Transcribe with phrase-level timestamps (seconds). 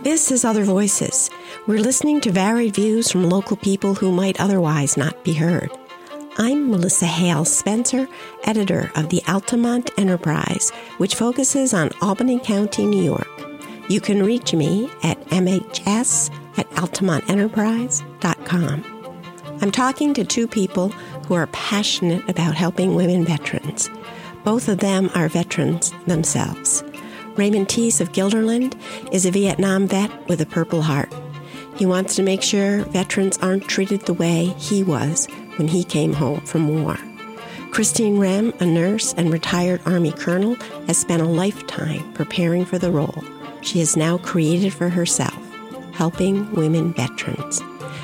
[0.00, 1.30] This is Other Voices.
[1.66, 5.70] We're listening to varied views from local people who might otherwise not be heard.
[6.36, 8.06] I'm Melissa Hale Spencer,
[8.44, 13.26] editor of the Altamont Enterprise, which focuses on Albany County, New York.
[13.88, 18.84] You can reach me at mhs at altamontenterprise.com.
[19.62, 20.90] I'm talking to two people
[21.26, 23.88] who are passionate about helping women veterans.
[24.44, 26.84] Both of them are veterans themselves.
[27.36, 28.74] Raymond Teese of Guilderland
[29.12, 31.12] is a Vietnam vet with a Purple Heart.
[31.76, 35.26] He wants to make sure veterans aren't treated the way he was
[35.56, 36.96] when he came home from war.
[37.72, 40.54] Christine Rem, a nurse and retired Army colonel,
[40.86, 43.22] has spent a lifetime preparing for the role
[43.60, 45.36] she has now created for herself,
[45.92, 47.60] helping women veterans.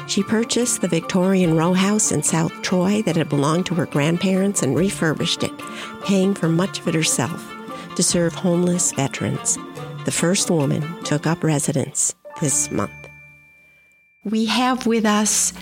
[0.09, 4.63] She purchased the Victorian row house in South Troy that had belonged to her grandparents
[4.63, 5.53] and refurbished it,
[6.05, 7.49] paying for much of it herself
[7.97, 9.59] to serve homeless veterans.
[10.05, 12.93] The first woman took up residence this month.
[14.25, 15.53] We have with us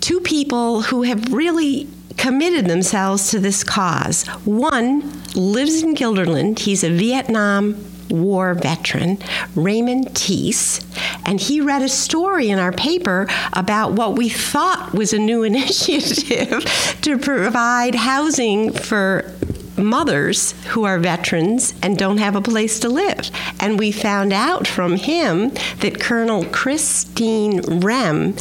[0.00, 4.26] two people who have really committed themselves to this cause.
[4.44, 5.00] One
[5.34, 7.76] lives in Guilderland, He's a Vietnam
[8.10, 9.18] War veteran,
[9.54, 10.82] Raymond Teese,
[11.26, 15.42] and he read a story in our paper about what we thought was a new
[15.52, 16.64] initiative
[17.02, 19.30] to provide housing for
[19.78, 23.30] mothers who are veterans and don't have a place to live.
[23.60, 28.34] And we found out from him that Colonel Christine Rem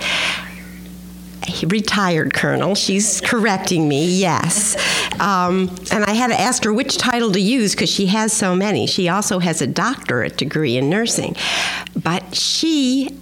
[1.66, 2.76] retired colonel.
[2.76, 4.76] She's correcting me, yes.
[5.20, 8.56] Um, and I had to ask her which title to use because she has so
[8.56, 8.88] many.
[8.88, 11.36] She also has a doctorate degree in nursing.
[11.96, 13.18] But she,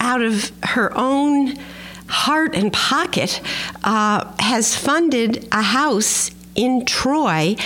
[0.00, 1.56] out of her own
[2.08, 3.40] heart and pocket,
[3.84, 7.56] uh, has funded a house in Troy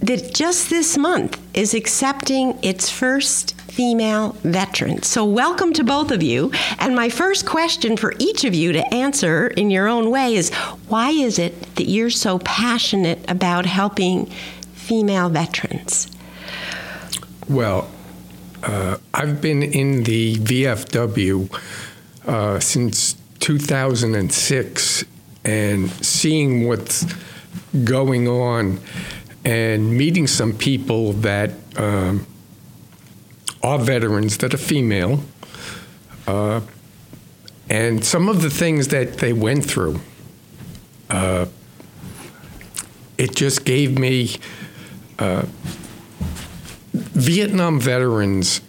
[0.00, 5.02] that just this month is accepting its first female veteran.
[5.02, 6.50] So, welcome to both of you.
[6.78, 10.52] And my first question for each of you to answer in your own way is
[10.88, 14.26] why is it that you're so passionate about helping
[14.72, 16.08] female veterans?
[17.48, 17.90] Well,
[18.62, 21.52] uh, I've been in the VFW
[22.26, 25.04] uh, since 2006
[25.44, 27.04] and seeing what's
[27.84, 28.80] going on
[29.44, 32.26] and meeting some people that um,
[33.62, 35.20] are veterans that are female,
[36.26, 36.60] uh,
[37.68, 40.00] and some of the things that they went through.
[41.10, 41.46] Uh,
[43.18, 44.36] it just gave me
[45.18, 45.44] uh,
[46.92, 48.60] Vietnam veterans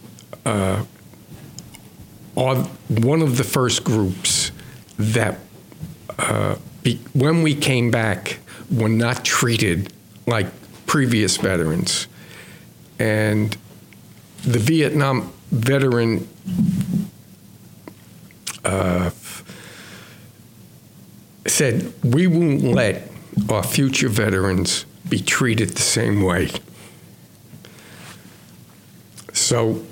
[0.45, 0.83] uh,
[2.35, 2.55] are
[2.87, 4.51] one of the first groups
[4.97, 5.39] that,
[6.19, 8.36] uh, be, when we came back,
[8.71, 9.93] were not treated
[10.25, 10.47] like
[10.85, 12.07] previous veterans.
[12.99, 13.55] And
[14.43, 16.27] the Vietnam veteran
[18.63, 19.09] uh,
[21.45, 23.09] said, We won't let
[23.49, 26.49] our future veterans be treated the same way.
[29.33, 29.83] So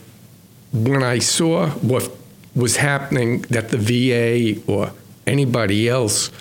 [0.73, 2.09] when I saw what
[2.55, 4.91] was happening, that the VA or
[5.27, 6.31] anybody else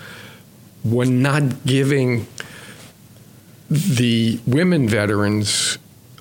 [0.84, 2.26] were not giving
[3.70, 5.78] the women veterans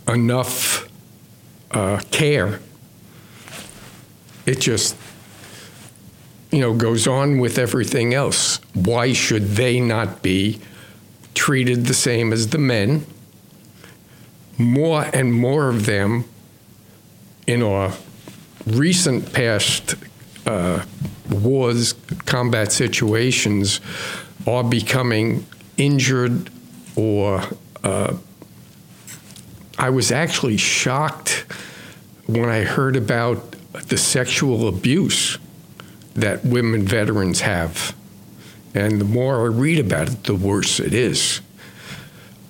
[0.08, 0.88] enough
[1.72, 2.60] uh, care.
[4.46, 4.96] It just,
[6.52, 8.60] you know, goes on with everything else.
[8.74, 10.60] Why should they not be
[11.34, 13.06] treated the same as the men?
[14.58, 16.26] More and more of them
[17.48, 17.94] in our
[18.66, 19.96] recent past
[20.46, 20.84] uh,
[21.30, 21.94] wars,
[22.26, 23.80] combat situations,
[24.48, 25.46] are becoming
[25.78, 26.50] injured
[26.96, 27.42] or
[27.84, 28.16] uh,
[29.78, 31.46] I was actually shocked
[32.28, 33.56] when I heard about
[33.88, 35.38] the sexual abuse
[36.16, 37.96] that women veterans have.
[38.76, 41.42] And the more I read about it, the worse it is.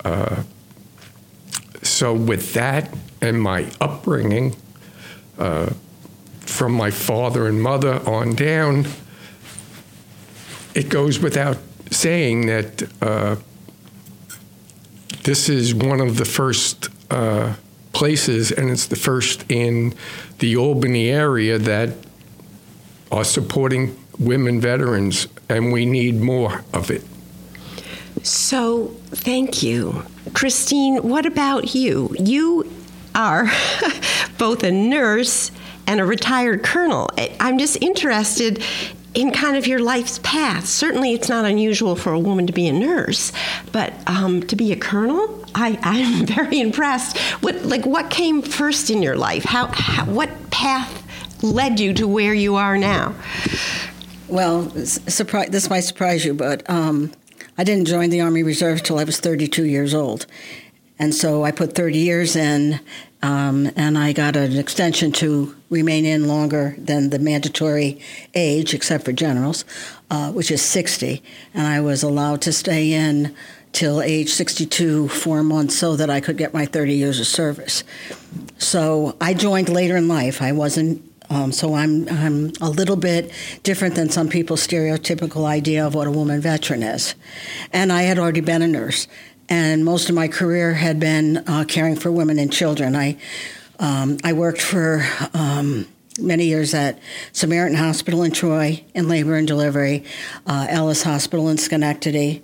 [0.04, 0.44] Uh,
[1.82, 4.56] so, with that and my upbringing,
[5.38, 5.72] uh,
[6.42, 8.86] from my father and mother on down,
[10.76, 11.58] it goes without
[11.94, 13.36] saying that uh,
[15.24, 17.54] this is one of the first uh,
[17.94, 19.94] places, and it's the first in
[20.40, 21.96] the Albany area that
[23.12, 27.04] are supporting women veterans, and we need more of it.
[28.24, 30.04] So, thank you.
[30.34, 32.16] Christine, what about you?
[32.18, 32.72] You
[33.14, 33.52] are
[34.38, 35.52] both a nurse
[35.88, 37.10] and a retired colonel.
[37.40, 38.64] I'm just interested
[39.14, 40.66] in kind of your life's path.
[40.66, 43.32] Certainly, it's not unusual for a woman to be a nurse,
[43.72, 47.18] but um, to be a colonel, I, I'm very impressed.
[47.42, 49.44] What like what came first in your life?
[49.44, 51.04] How, how what path
[51.44, 53.16] led you to where you are now?
[54.28, 57.12] Well, surprise, this might surprise you, but um,
[57.58, 60.26] I didn't join the Army Reserve till I was 32 years old.
[60.98, 62.80] And so I put 30 years in,
[63.24, 68.02] um, and I got an extension to remain in longer than the mandatory
[68.36, 69.64] age, except for generals,
[70.12, 71.24] uh, which is 60.
[71.54, 73.34] And I was allowed to stay in
[73.72, 77.86] till age 62, four months, so that I could get my 30 years of service.
[78.58, 80.42] So I joined later in life.
[80.42, 83.32] I wasn't um, so I'm I'm a little bit
[83.64, 87.16] different than some people's stereotypical idea of what a woman veteran is,
[87.72, 89.08] and I had already been a nurse,
[89.50, 92.96] and most of my career had been uh, caring for women and children.
[92.96, 93.18] I
[93.80, 95.06] um, I worked for.
[95.34, 95.88] Um,
[96.20, 97.00] many years at
[97.32, 100.04] Samaritan Hospital in Troy in labor and delivery,
[100.46, 102.44] uh, Ellis Hospital in Schenectady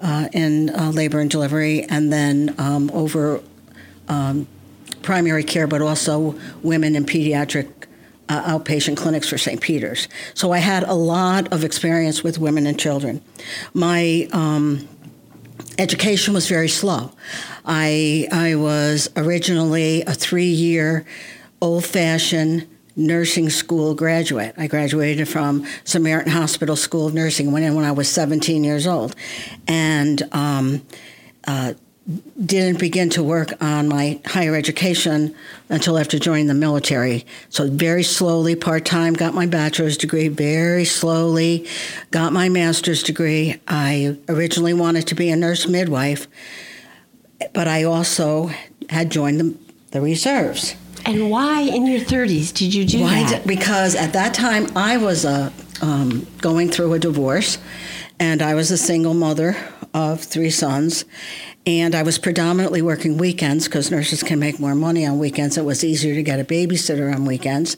[0.00, 3.42] uh, in uh, labor and delivery, and then um, over
[4.08, 4.46] um,
[5.02, 7.68] primary care, but also women and pediatric
[8.28, 9.60] uh, outpatient clinics for St.
[9.60, 10.08] Peter's.
[10.34, 13.22] So I had a lot of experience with women and children.
[13.74, 14.88] My um,
[15.80, 17.10] education was very slow.
[17.64, 21.06] I, I was originally a three year
[21.62, 24.54] old fashioned nursing school graduate.
[24.58, 28.86] I graduated from Samaritan Hospital School of Nursing, went in when I was 17 years
[28.86, 29.16] old.
[29.66, 30.82] And um,
[31.46, 31.74] uh,
[32.44, 35.34] didn't begin to work on my higher education
[35.68, 37.26] until after joining the military.
[37.50, 40.28] So very slowly, part time, got my bachelor's degree.
[40.28, 41.68] Very slowly,
[42.10, 43.60] got my master's degree.
[43.68, 46.26] I originally wanted to be a nurse midwife,
[47.52, 48.50] but I also
[48.88, 49.54] had joined the,
[49.92, 50.74] the reserves.
[51.04, 53.42] And why in your 30s did you do why that?
[53.42, 55.50] Did, because at that time I was uh,
[55.80, 57.58] um, going through a divorce,
[58.18, 59.56] and I was a single mother
[59.94, 61.04] of three sons
[61.66, 65.58] and I was predominantly working weekends because nurses can make more money on weekends.
[65.58, 67.76] It was easier to get a babysitter on weekends.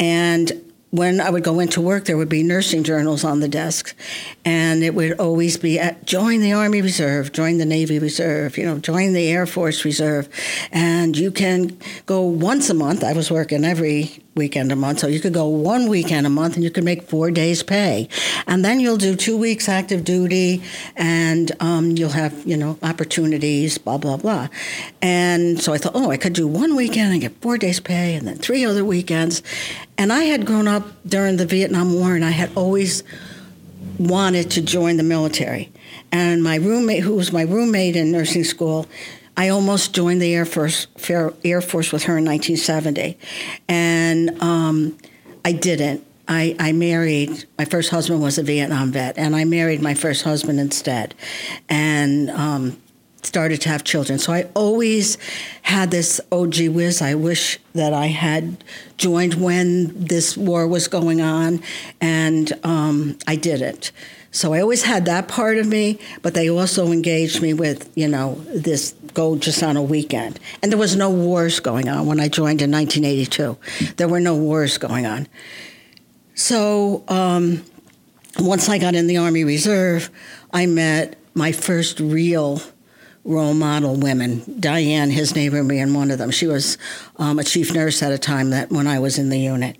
[0.00, 0.52] And
[0.92, 3.96] when I would go into work, there would be nursing journals on the desk,
[4.44, 8.66] and it would always be at, join the Army Reserve, join the Navy Reserve, you
[8.66, 10.28] know, join the Air Force Reserve,
[10.70, 13.02] and you can go once a month.
[13.02, 15.00] I was working every weekend a month.
[15.00, 18.08] So you could go one weekend a month and you could make four days pay.
[18.46, 20.62] And then you'll do two weeks active duty
[20.96, 24.48] and um, you'll have, you know, opportunities, blah, blah, blah.
[25.02, 28.14] And so I thought, oh, I could do one weekend and get four days pay
[28.14, 29.42] and then three other weekends.
[29.98, 33.02] And I had grown up during the Vietnam War and I had always
[33.98, 35.70] wanted to join the military.
[36.10, 38.86] And my roommate, who was my roommate in nursing school,
[39.36, 43.18] I almost joined the Air Force Air Force with her in 1970,
[43.68, 44.98] and um,
[45.44, 46.04] I didn't.
[46.28, 50.22] I, I, married my first husband was a Vietnam vet, and I married my first
[50.22, 51.14] husband instead,
[51.68, 52.80] and um,
[53.22, 54.18] started to have children.
[54.18, 55.18] So I always
[55.62, 58.62] had this oh whiz, I wish that I had
[58.96, 61.62] joined when this war was going on,
[62.00, 63.92] and um, I didn't.
[64.34, 68.08] So I always had that part of me, but they also engaged me with, you
[68.08, 70.38] know, this go just on a weekend.
[70.62, 73.94] And there was no wars going on when I joined in 1982.
[73.96, 75.28] There were no wars going on.
[76.34, 77.64] So um,
[78.38, 80.10] once I got in the Army Reserve,
[80.52, 82.60] I met my first real
[83.24, 84.42] role model women.
[84.58, 86.30] Diane, his neighbor, being one of them.
[86.30, 86.76] She was
[87.16, 89.76] um, a chief nurse at a time that when I was in the unit,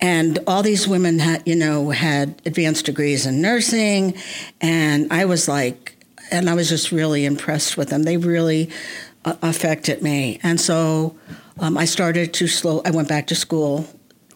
[0.00, 4.14] and all these women had, you know, had advanced degrees in nursing,
[4.60, 5.95] and I was like,
[6.30, 8.02] and I was just really impressed with them.
[8.02, 8.70] They really
[9.24, 11.16] uh, affected me, and so
[11.58, 12.82] um, I started to slow.
[12.84, 13.86] I went back to school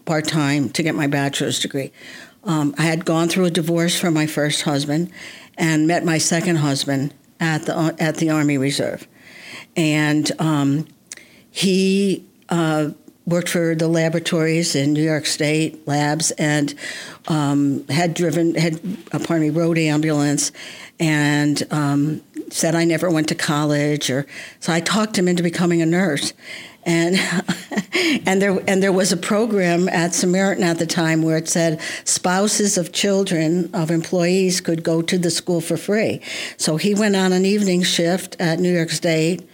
[0.05, 1.91] part time to get my bachelor's degree.
[2.43, 5.11] Um, I had gone through a divorce from my first husband,
[5.57, 9.07] and met my second husband at the at the Army Reserve,
[9.75, 10.87] and um,
[11.49, 12.91] he uh,
[13.25, 16.73] worked for the laboratories in New York State labs and
[17.27, 18.79] um, had driven had
[19.11, 20.51] uh, pardon me road ambulance
[21.01, 24.25] and um, said I never went to college or
[24.59, 26.33] so I talked him into becoming a nurse
[26.83, 27.15] and
[28.25, 31.81] and there and there was a program at Samaritan at the time where it said
[32.05, 36.21] spouses of children of employees could go to the school for free.
[36.57, 39.47] So he went on an evening shift at New York State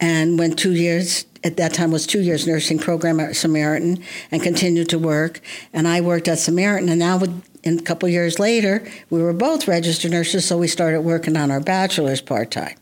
[0.00, 4.42] and went two years at that time was two years nursing program at Samaritan and
[4.42, 5.40] continued to work.
[5.72, 9.32] And I worked at Samaritan and now with and a couple years later, we were
[9.32, 12.76] both registered nurses, so we started working on our bachelor's part time.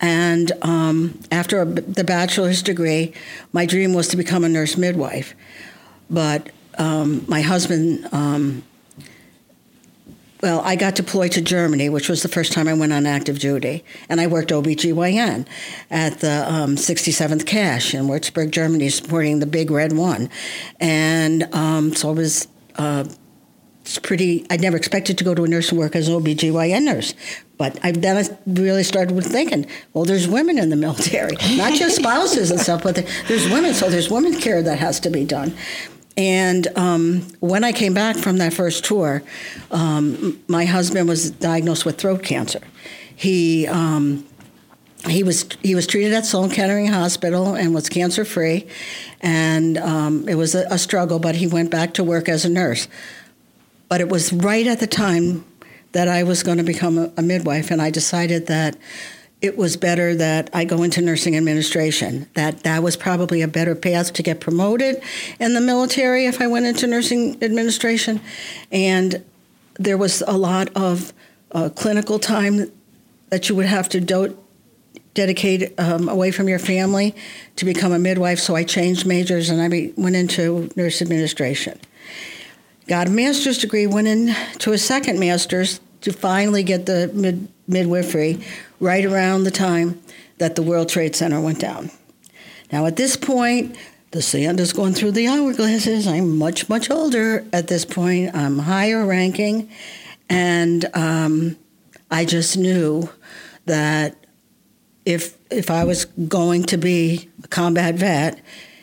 [0.00, 3.12] And um, after the bachelor's degree,
[3.52, 5.34] my dream was to become a nurse midwife.
[6.08, 8.62] But um, my husband um,
[10.40, 13.40] well, I got deployed to Germany, which was the first time I went on active
[13.40, 13.84] duty.
[14.08, 15.46] And I worked OBGYN
[15.90, 20.30] at the um, 67th CSH in Würzburg, Germany, supporting the Big Red One.
[20.78, 22.48] And um, so I was.
[22.76, 23.04] Uh,
[23.88, 24.44] it's pretty.
[24.50, 27.14] I never expected to go to a nursing work as an OBGYN nurse,
[27.56, 31.72] but I then I really started with thinking, well, there's women in the military, not
[31.72, 35.24] just spouses and stuff, but there's women, so there's women care that has to be
[35.24, 35.56] done.
[36.18, 39.22] And um, when I came back from that first tour,
[39.70, 42.60] um, my husband was diagnosed with throat cancer.
[43.16, 44.28] He um,
[45.06, 48.66] he was he was treated at Sloan Kettering Hospital and was cancer free,
[49.22, 51.18] and um, it was a, a struggle.
[51.18, 52.86] But he went back to work as a nurse.
[53.88, 55.44] But it was right at the time
[55.92, 58.76] that I was going to become a, a midwife, and I decided that
[59.40, 62.28] it was better that I go into nursing administration.
[62.34, 65.00] That that was probably a better path to get promoted
[65.38, 68.20] in the military if I went into nursing administration,
[68.72, 69.24] and
[69.78, 71.12] there was a lot of
[71.52, 72.70] uh, clinical time
[73.30, 74.36] that you would have to do-
[75.14, 77.14] dedicate um, away from your family
[77.56, 78.38] to become a midwife.
[78.38, 81.78] So I changed majors and I be- went into nurse administration
[82.88, 88.40] got a master's degree, went into a second master's to finally get the mid- midwifery
[88.80, 90.00] right around the time
[90.38, 91.90] that the World Trade Center went down.
[92.72, 93.76] Now, at this point,
[94.10, 96.06] the sand is going through the hourglasses.
[96.06, 98.34] I'm much, much older at this point.
[98.34, 99.68] I'm higher ranking.
[100.30, 101.56] And um,
[102.10, 103.10] I just knew
[103.66, 104.16] that
[105.04, 108.40] if, if I was going to be a combat vet,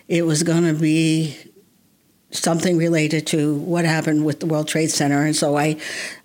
[0.07, 1.37] it was going to be
[2.37, 5.77] something related to what happened with the World Trade Center, and so I,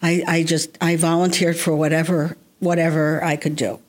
[0.03, 3.81] I, I just I volunteered for whatever whatever I could do,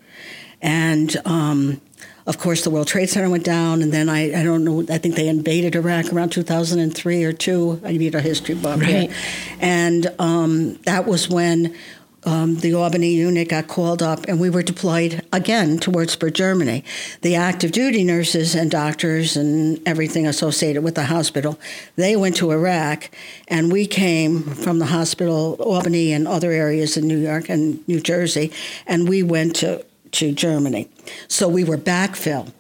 [0.62, 1.82] and um,
[2.26, 4.98] of course the World Trade Center went down, and then I I don't know I
[4.98, 7.82] think they invaded Iraq around 2003 or two.
[7.84, 9.10] I need a history book, right.
[9.10, 9.16] Here.
[9.60, 11.76] and um, that was when
[12.24, 16.84] um, the Albany unit got called up, and we were deployed again to Würzburg, Germany.
[17.22, 21.60] The active duty nurses and doctors and everything associated with the hospital,
[21.96, 23.10] they went to Iraq,
[23.48, 28.00] and we came from the hospital, Albany and other areas in New York and New
[28.00, 28.52] Jersey,
[28.86, 30.90] and we went to, to Germany.
[31.28, 32.52] So we were backfill,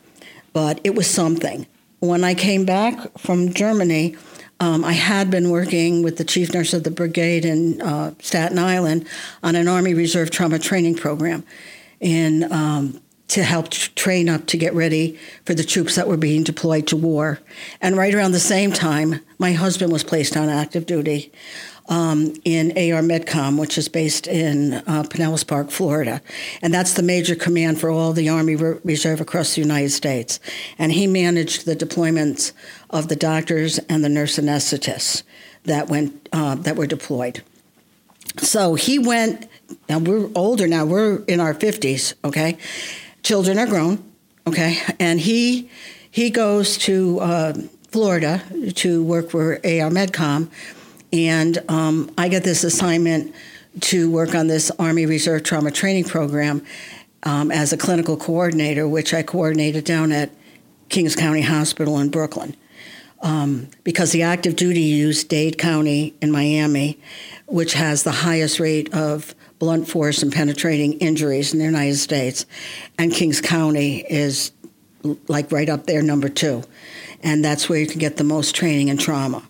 [0.53, 1.67] but it was something.
[1.99, 4.17] When I came back from Germany,
[4.61, 8.59] um, I had been working with the chief nurse of the brigade in uh, Staten
[8.59, 9.07] Island
[9.41, 11.43] on an Army Reserve trauma training program,
[11.99, 16.43] and um, to help train up to get ready for the troops that were being
[16.43, 17.39] deployed to war.
[17.81, 21.31] And right around the same time, my husband was placed on active duty
[21.89, 26.21] um, in AR Medcom, which is based in uh, Pinellas Park, Florida.
[26.61, 30.39] And that's the major command for all the Army Re- Reserve across the United States.
[30.77, 32.53] And he managed the deployments
[32.89, 35.23] of the doctors and the nurse anesthetists
[35.63, 37.43] that, went, uh, that were deployed.
[38.37, 39.47] So he went,
[39.89, 42.57] now we're older now, we're in our 50s, okay?
[43.23, 44.03] Children are grown,
[44.47, 44.77] okay?
[44.99, 45.69] And he,
[46.09, 47.53] he goes to uh,
[47.89, 48.41] Florida
[48.75, 50.49] to work for AR Medcom
[51.13, 53.33] and um, I get this assignment
[53.81, 56.63] to work on this Army Reserve Trauma Training Program
[57.23, 60.31] um, as a clinical coordinator, which I coordinated down at
[60.89, 62.55] Kings County Hospital in Brooklyn.
[63.21, 66.97] Um, because the active duty used Dade County in Miami,
[67.45, 72.47] which has the highest rate of blunt force and penetrating injuries in the United States,
[72.97, 74.51] and Kings County is
[75.27, 76.63] like right up there, number two,
[77.21, 79.43] and that's where you can get the most training in trauma.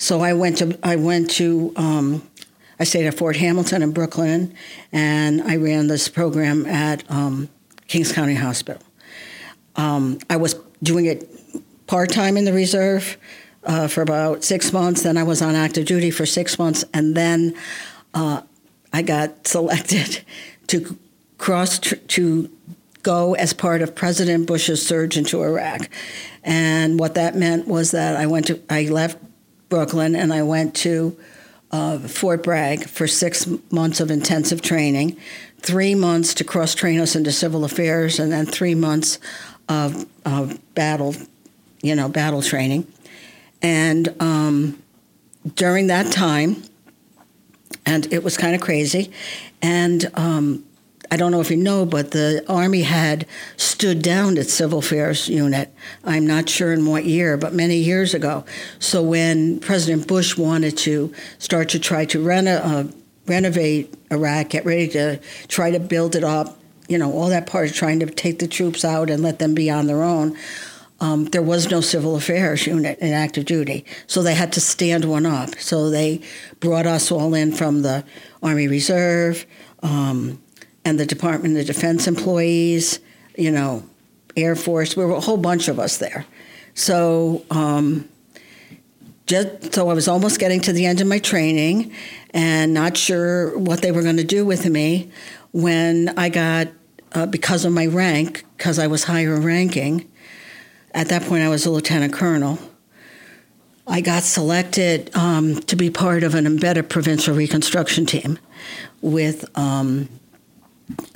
[0.00, 2.26] So I went to I went to um,
[2.80, 4.54] I stayed at Fort Hamilton in Brooklyn,
[4.90, 7.50] and I ran this program at um,
[7.86, 8.82] Kings County Hospital.
[9.76, 11.28] Um, I was doing it
[11.86, 13.18] part time in the reserve
[13.64, 15.02] uh, for about six months.
[15.02, 17.54] Then I was on active duty for six months, and then
[18.14, 18.40] uh,
[18.94, 20.24] I got selected
[20.68, 20.96] to
[21.36, 22.50] cross tr- to
[23.02, 25.90] go as part of President Bush's surge into Iraq.
[26.42, 29.18] And what that meant was that I went to I left
[29.70, 31.16] Brooklyn, and I went to
[31.70, 35.16] uh, Fort Bragg for six months of intensive training,
[35.60, 39.18] three months to cross train us into civil affairs, and then three months
[39.68, 41.14] of, of battle,
[41.82, 42.86] you know, battle training.
[43.62, 44.82] And um,
[45.54, 46.64] during that time,
[47.86, 49.12] and it was kind of crazy,
[49.62, 50.64] and um,
[51.10, 53.26] I don't know if you know, but the Army had
[53.56, 55.74] stood down its civil affairs unit.
[56.04, 58.44] I'm not sure in what year, but many years ago.
[58.78, 62.84] So when President Bush wanted to start to try to reno- uh,
[63.26, 67.68] renovate Iraq, get ready to try to build it up, you know, all that part
[67.68, 70.36] of trying to take the troops out and let them be on their own,
[71.00, 75.06] um, there was no civil affairs unit in active duty, so they had to stand
[75.06, 75.54] one up.
[75.58, 76.20] So they
[76.60, 78.04] brought us all in from the
[78.42, 79.46] Army Reserve
[79.82, 80.38] um,
[80.90, 82.98] and the Department of Defense employees,
[83.38, 83.84] you know,
[84.36, 84.96] Air Force.
[84.96, 86.26] We were a whole bunch of us there.
[86.74, 88.08] So, um,
[89.26, 91.92] just so I was almost getting to the end of my training
[92.34, 95.12] and not sure what they were going to do with me
[95.52, 96.66] when I got,
[97.12, 100.10] uh, because of my rank, because I was higher ranking,
[100.92, 102.58] at that point, I was a lieutenant colonel.
[103.86, 108.40] I got selected um, to be part of an embedded provincial reconstruction team
[109.00, 110.08] with um,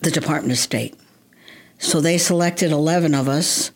[0.03, 0.95] the Department of State.
[1.79, 3.71] So they selected 11 of us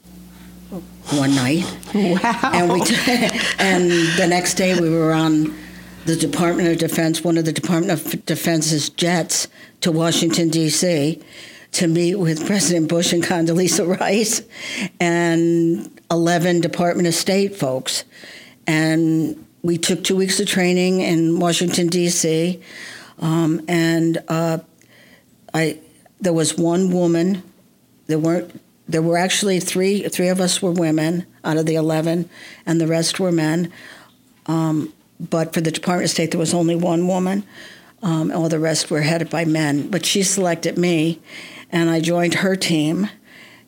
[1.10, 1.64] one night.
[1.94, 2.50] Wow.
[2.52, 2.80] And, we
[3.58, 5.56] and the next day we were on
[6.04, 9.48] the Department of Defense, one of the Department of Defense's jets
[9.80, 11.22] to Washington, D.C
[11.72, 14.42] to meet with President Bush and Condoleezza Rice
[15.00, 18.04] and 11 Department of State folks.
[18.66, 22.60] And we took two weeks of training in Washington, D.C.
[23.18, 24.58] Um, and uh,
[25.52, 25.78] I,
[26.20, 27.42] there was one woman.
[28.06, 28.60] There weren't.
[28.88, 30.08] There were actually three.
[30.08, 32.28] Three of us were women out of the eleven,
[32.66, 33.72] and the rest were men.
[34.46, 37.44] Um, but for the Department of State, there was only one woman.
[38.02, 39.88] Um, all the rest were headed by men.
[39.90, 41.20] But she selected me,
[41.70, 43.08] and I joined her team.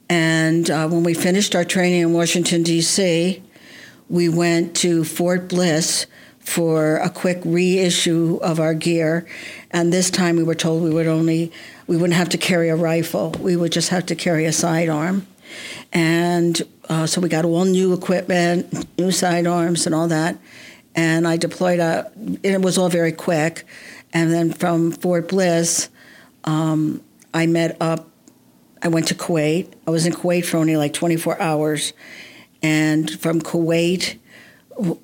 [0.09, 3.43] And uh, when we finished our training in Washington, D.C.,
[4.09, 6.07] we went to Fort Bliss
[6.41, 9.27] for a quick reissue of our gear.
[9.71, 11.53] And this time we were told we would only,
[11.87, 15.27] we wouldn't have to carry a rifle, we would just have to carry a sidearm.
[15.93, 20.39] And uh, so we got all new equipment, new sidearms, and all that.
[20.95, 22.11] And I deployed a,
[22.43, 23.65] it was all very quick.
[24.13, 25.89] And then from Fort Bliss,
[26.45, 27.01] um,
[27.33, 28.09] I met up.
[28.83, 29.73] I went to Kuwait.
[29.87, 31.93] I was in Kuwait for only like 24 hours.
[32.63, 34.19] And from Kuwait,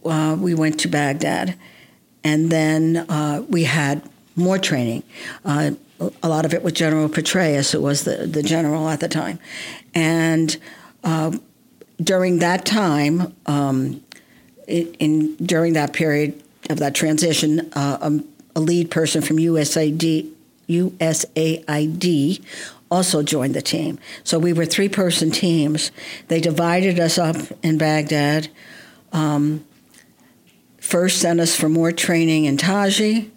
[0.05, 1.57] uh, we went to Baghdad.
[2.25, 4.03] And then uh, we had
[4.35, 5.03] more training.
[5.45, 5.73] Uh,
[6.23, 9.39] a lot of it with General Petraeus, who was the, the general at the time.
[9.95, 10.57] And
[11.05, 11.39] uh,
[12.03, 14.03] during that time, um,
[14.67, 20.33] it, in during that period of that transition, uh, a, a lead person from USAID
[20.69, 22.45] USAID
[22.91, 23.99] also joined the team.
[24.25, 25.91] So we were three person teams.
[26.29, 28.49] They divided us up in Baghdad.
[29.13, 29.65] Um,
[30.87, 33.31] first sent us for more training in Taji,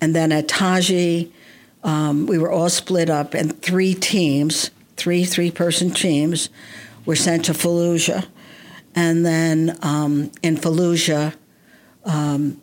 [0.00, 1.30] and then at Taji,
[1.84, 6.48] um, we were all split up, and three teams, three three person teams,
[7.04, 8.26] were sent to Fallujah.
[8.94, 11.34] And then um, in Fallujah,
[12.04, 12.60] um,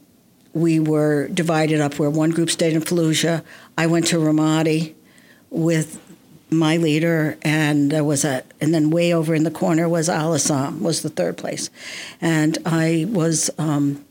[0.54, 3.44] we were divided up where one group stayed in Fallujah.
[3.78, 4.96] I went to Ramadi
[5.52, 6.02] with
[6.50, 10.34] my leader, and there was a, and then way over in the corner was Al
[10.34, 11.70] Asad, was the third place,
[12.20, 14.04] and I was um,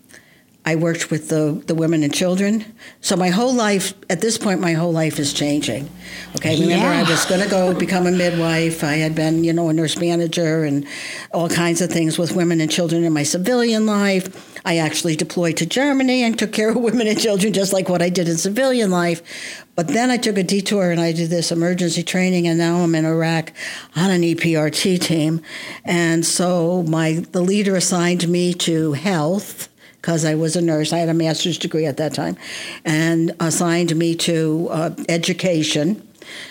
[0.67, 2.65] I worked with the, the women and children.
[3.03, 5.91] So my whole life, at this point, my whole life is changing.
[6.37, 7.05] Okay, remember Yeah.
[7.07, 8.83] I was going to go become a midwife.
[8.83, 10.87] I had been, you know, a nurse manager and
[11.35, 14.59] all kinds of things with women and children in my civilian life.
[14.65, 18.01] I actually deployed to Germany and took care of women and children just like what
[18.01, 19.65] I did in civilian life.
[19.77, 22.95] But then I took a detour and I did this emergency training, and now I'm
[22.95, 23.53] in Iraq
[23.97, 25.43] on an EPRT team.
[25.85, 29.69] And so my the leader assigned me to health
[30.05, 30.93] because I was a nurse.
[30.93, 32.37] I had a master's degree at that time,
[32.85, 36.07] and assigned me to uh, education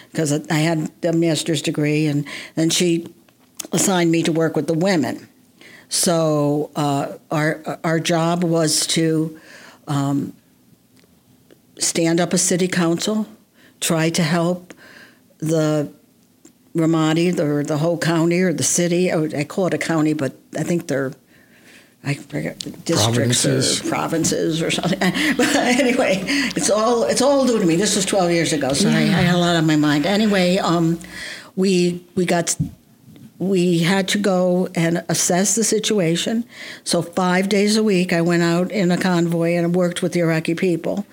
[0.10, 3.14] because I had a master's degree, and then she
[3.72, 5.28] assigned me to work with the women.
[5.88, 9.40] So uh, our our job was to
[9.88, 10.34] um,
[11.78, 13.28] stand up a city council,
[13.80, 14.74] try to help
[15.38, 15.94] the
[16.76, 19.14] Ramadi or the whole county or the city.
[19.14, 21.14] I call it a county, but I think they're
[22.06, 23.82] I forget the districts Provinces.
[23.86, 25.00] or provinces or something.
[25.38, 26.22] But anyway,
[26.56, 27.76] it's all it's all new to me.
[27.78, 30.06] This was 12 years ago, so I, I had a lot on my mind.
[30.06, 31.00] Anyway, um,
[31.56, 32.56] we we got
[33.40, 36.44] we had to go and assess the situation.
[36.84, 40.20] So five days a week, I went out in a convoy and worked with the
[40.22, 41.06] Iraqi people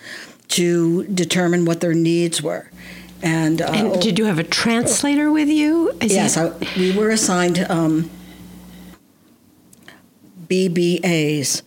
[0.48, 2.68] to determine what their needs were.
[3.22, 5.90] And, uh, And did you have a translator with you?
[6.00, 8.10] Is yes, he- I, we were assigned um,
[10.50, 11.62] BBAs,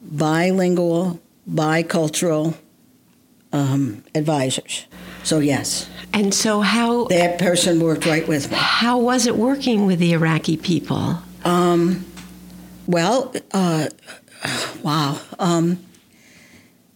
[0.00, 2.56] bilingual, bicultural
[3.52, 4.86] um, advisors.
[5.24, 8.56] So yes, and so how that person worked right with me.
[8.56, 11.18] how was it working with the Iraqi people?
[11.44, 12.04] Um,
[12.86, 13.88] well, uh,
[14.82, 15.20] wow.
[15.38, 15.84] Um,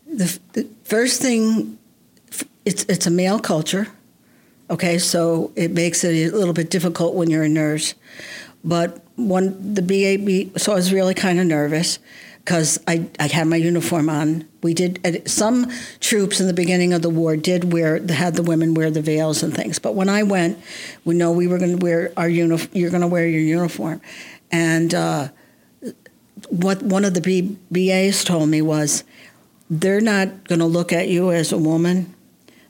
[0.07, 1.79] the, the first thing,
[2.65, 3.89] it's it's a male culture.
[4.69, 7.95] Okay, so it makes it a little bit difficult when you're a nurse.
[8.67, 12.01] But when the BAB, so I was really kind of nervous
[12.47, 14.49] because I, I had my uniform on.
[14.63, 18.75] We did some troops in the beginning of the war did wear had the women
[18.75, 19.81] wear the veils and things.
[19.81, 20.59] But when I went,
[21.05, 22.71] we know we were going to wear our uniform.
[22.73, 24.01] You're going to wear your uniform,
[24.53, 25.29] and uh,
[26.49, 29.03] what one of the B, BAs told me was,
[29.69, 32.15] they're not going to look at you as a woman.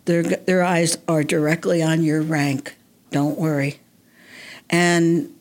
[0.06, 2.76] Their their eyes are directly on your rank.
[3.10, 3.80] Don't worry,
[4.70, 5.35] and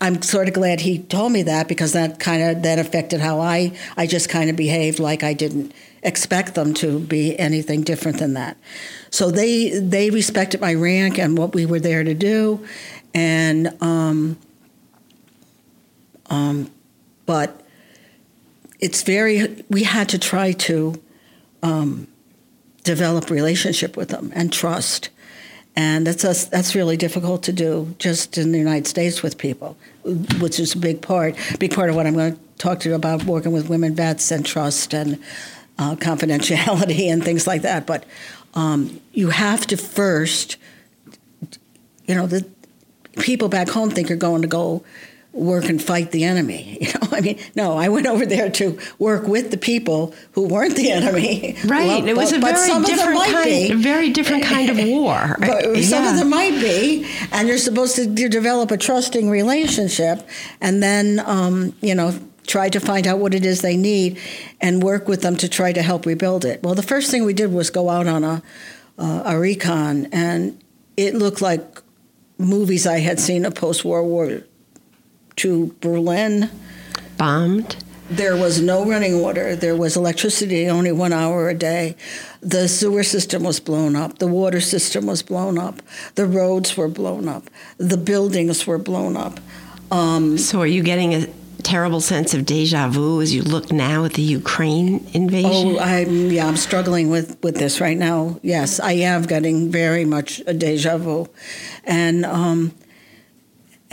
[0.00, 3.40] I'm sort of glad he told me that because that kind of that affected how
[3.40, 8.18] I I just kind of behaved like I didn't expect them to be anything different
[8.18, 8.56] than that.
[9.10, 12.66] So they they respected my rank and what we were there to do,
[13.12, 14.38] and um,
[16.30, 16.70] um,
[17.26, 17.62] but
[18.80, 21.02] it's very we had to try to
[21.62, 22.06] um,
[22.84, 25.10] develop relationship with them and trust
[25.76, 29.76] and that's that's really difficult to do just in the United States with people,
[30.40, 32.94] which is a big part, big part of what I'm going to talk to you
[32.94, 35.18] about working with women vets and trust and
[35.78, 37.86] uh, confidentiality and things like that.
[37.86, 38.04] But
[38.54, 40.56] um, you have to first,
[42.06, 42.46] you know, the
[43.18, 44.82] people back home think you're going to go
[45.36, 46.78] work and fight the enemy.
[46.86, 50.46] You know, I mean, no, I went over there to work with the people who
[50.46, 51.56] weren't the enemy.
[51.66, 51.86] Right.
[51.86, 55.36] Well, it was but, a very different kind, very different kind of war.
[55.40, 60.28] but some of them might be, and you're supposed to develop a trusting relationship,
[60.60, 62.14] and then, um, you know,
[62.46, 64.18] try to find out what it is they need,
[64.60, 66.62] and work with them to try to help rebuild it.
[66.62, 68.42] Well, the first thing we did was go out on a
[68.98, 70.62] uh, a recon, and
[70.96, 71.82] it looked like
[72.38, 74.42] movies I had seen of post World War
[75.36, 76.50] to Berlin.
[77.16, 77.76] Bombed?
[78.08, 79.56] There was no running water.
[79.56, 81.96] There was electricity only one hour a day.
[82.40, 84.18] The sewer system was blown up.
[84.18, 85.82] The water system was blown up.
[86.14, 87.50] The roads were blown up.
[87.78, 89.40] The buildings were blown up.
[89.90, 91.26] Um, so, are you getting a
[91.62, 95.76] terrible sense of deja vu as you look now at the Ukraine invasion?
[95.76, 98.38] Oh, I'm yeah, I'm struggling with with this right now.
[98.42, 101.28] Yes, I am getting very much a deja vu,
[101.84, 102.72] and um,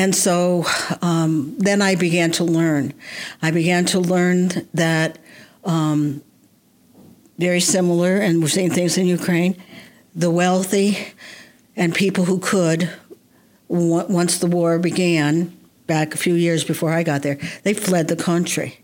[0.03, 0.65] and so
[1.01, 2.93] um, then I began to learn.
[3.41, 5.17] I began to learn that
[5.63, 6.21] um,
[7.39, 9.55] very similar, and we're seeing things in Ukraine,
[10.13, 10.97] the wealthy
[11.77, 12.89] and people who could,
[13.69, 18.17] once the war began, back a few years before I got there, they fled the
[18.17, 18.79] country.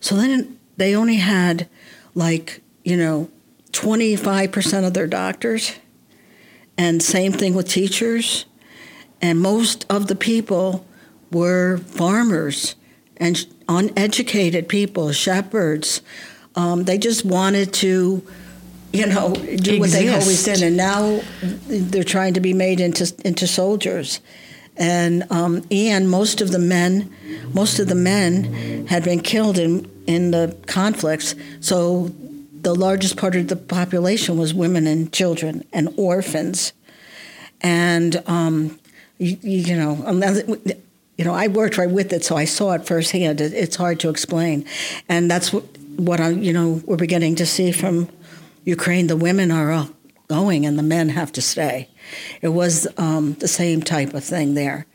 [0.00, 1.68] So then they only had
[2.16, 3.30] like, you know,
[3.70, 5.76] 25% of their doctors,
[6.76, 8.44] and same thing with teachers
[9.20, 10.86] and most of the people
[11.30, 12.76] were farmers
[13.16, 16.00] and uneducated people, shepherds.
[16.54, 18.22] Um, they just wanted to,
[18.92, 19.80] you know, do Exist.
[19.80, 21.20] what they always did, and now
[21.68, 24.20] they're trying to be made into into soldiers.
[24.76, 27.12] And um, and most of the men,
[27.52, 31.34] most of the men had been killed in in the conflicts.
[31.60, 32.12] So
[32.62, 36.72] the largest part of the population was women and children and orphans.
[37.60, 38.78] And um,
[39.18, 39.94] you, you know,
[41.16, 43.40] you know, I worked right with it, so I saw it firsthand.
[43.40, 44.64] It, it's hard to explain,
[45.08, 45.64] and that's what,
[45.96, 48.08] what I, you know, we're beginning to see from
[48.64, 49.08] Ukraine.
[49.08, 49.90] The women are all
[50.28, 51.88] going, and the men have to stay.
[52.40, 54.86] It was um, the same type of thing there.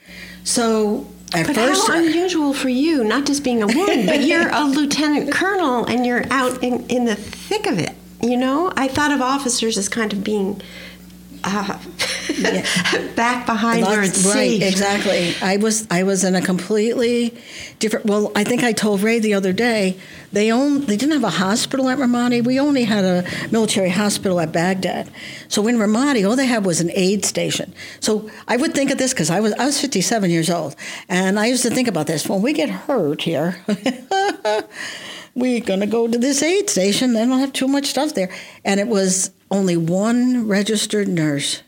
[0.44, 4.50] So at but first, how unusual for you, not just being a woman, but you're
[4.50, 7.96] a lieutenant colonel and you're out in, in the thick of it.
[8.22, 10.62] You know, I thought of officers as kind of being
[11.44, 11.78] uh,
[13.16, 14.62] back behind where it's right.
[14.62, 15.36] Exactly.
[15.42, 17.38] I was I was in a completely
[17.80, 18.06] different.
[18.06, 19.98] Well, I think I told Ray the other day
[20.32, 22.44] they own they didn't have a hospital at Ramadi.
[22.44, 25.12] We only had a military hospital at Baghdad.
[25.48, 27.74] So in Ramadi, all they had was an aid station.
[28.00, 30.76] So I would think of this because I was I was 57 years old,
[31.10, 33.64] and I used to think about this when we get hurt here.
[35.36, 37.14] we're going to go to this aid station.
[37.14, 38.30] They don't have too much stuff there.
[38.64, 41.62] And it was only one registered nurse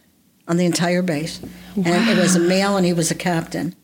[0.48, 1.40] on the entire base,
[1.76, 1.84] wow.
[1.86, 3.76] and it was a male, and he was a captain.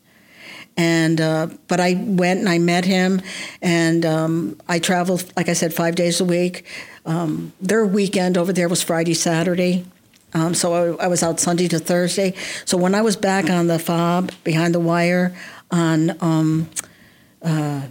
[0.76, 3.22] And uh, but I went and I met him,
[3.62, 6.66] and um, I traveled, like I said, five days a week.
[7.06, 9.84] Um, their weekend over there was Friday, Saturday.
[10.34, 12.34] Um, so I, I, was out Sunday to Thursday.
[12.64, 15.36] So when I was back on the fob behind the wire
[15.70, 16.70] on um,
[17.42, 17.82] uh,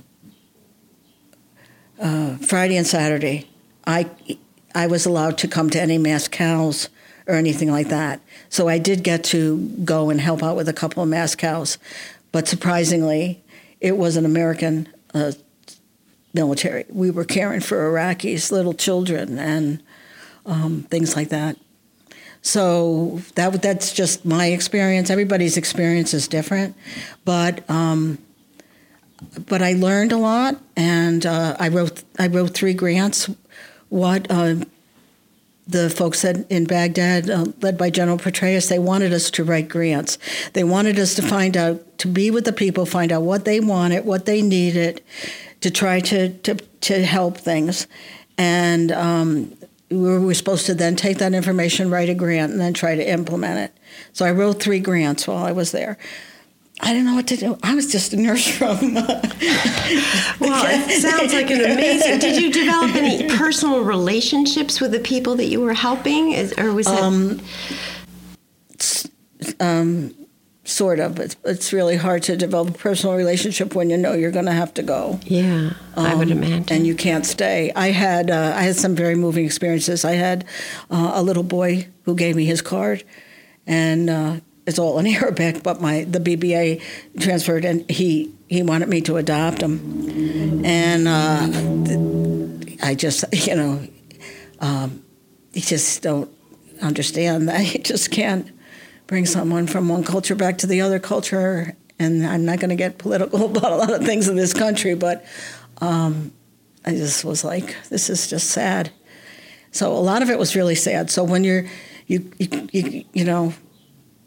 [2.01, 3.47] uh, Friday and Saturday,
[3.85, 4.09] I
[4.73, 6.89] I was allowed to come to any mass cals
[7.27, 8.19] or anything like that.
[8.49, 11.77] So I did get to go and help out with a couple of mass cals.
[12.31, 13.43] But surprisingly,
[13.79, 15.33] it was an American uh,
[16.33, 16.85] military.
[16.89, 19.83] We were caring for Iraqis, little children, and
[20.45, 21.57] um, things like that.
[22.41, 25.09] So that that's just my experience.
[25.09, 26.75] Everybody's experience is different,
[27.23, 28.17] but um,
[29.45, 33.29] but I learned a lot, and uh, I wrote I wrote three grants.
[33.91, 34.55] What uh,
[35.67, 40.17] the folks in Baghdad, uh, led by General Petraeus, they wanted us to write grants.
[40.53, 43.59] They wanted us to find out, to be with the people, find out what they
[43.59, 45.01] wanted, what they needed,
[45.59, 47.85] to try to to, to help things,
[48.37, 49.57] and um,
[49.89, 53.05] we were supposed to then take that information, write a grant, and then try to
[53.07, 53.77] implement it.
[54.13, 55.97] So I wrote three grants while I was there.
[56.81, 57.57] I didn't know what to do.
[57.61, 58.95] I was just a nurse from.
[58.95, 59.21] well,
[60.39, 62.19] it sounds like an amazing.
[62.19, 66.87] Did you develop any personal relationships with the people that you were helping, or was
[66.87, 67.01] that?
[67.01, 67.39] Um,
[69.59, 70.15] um,
[70.63, 71.19] sort of.
[71.19, 74.51] It's, it's really hard to develop a personal relationship when you know you're going to
[74.51, 75.19] have to go.
[75.25, 76.65] Yeah, um, I would um, imagine.
[76.75, 77.71] And you can't stay.
[77.75, 80.03] I had uh, I had some very moving experiences.
[80.03, 80.45] I had
[80.89, 83.03] uh, a little boy who gave me his card,
[83.67, 86.81] and uh, it's all in Arabic, but my the BBA
[87.19, 93.87] transferred, and he he wanted me to adopt him, and uh, I just you know,
[94.59, 95.03] um,
[95.53, 96.29] just don't
[96.81, 98.51] understand that you just can't
[99.07, 101.75] bring someone from one culture back to the other culture.
[101.99, 104.95] And I'm not going to get political about a lot of things in this country,
[104.95, 105.23] but
[105.79, 106.31] um,
[106.83, 108.89] I just was like, this is just sad.
[109.71, 111.11] So a lot of it was really sad.
[111.11, 111.65] So when you're,
[112.07, 113.53] you, you, you, you know,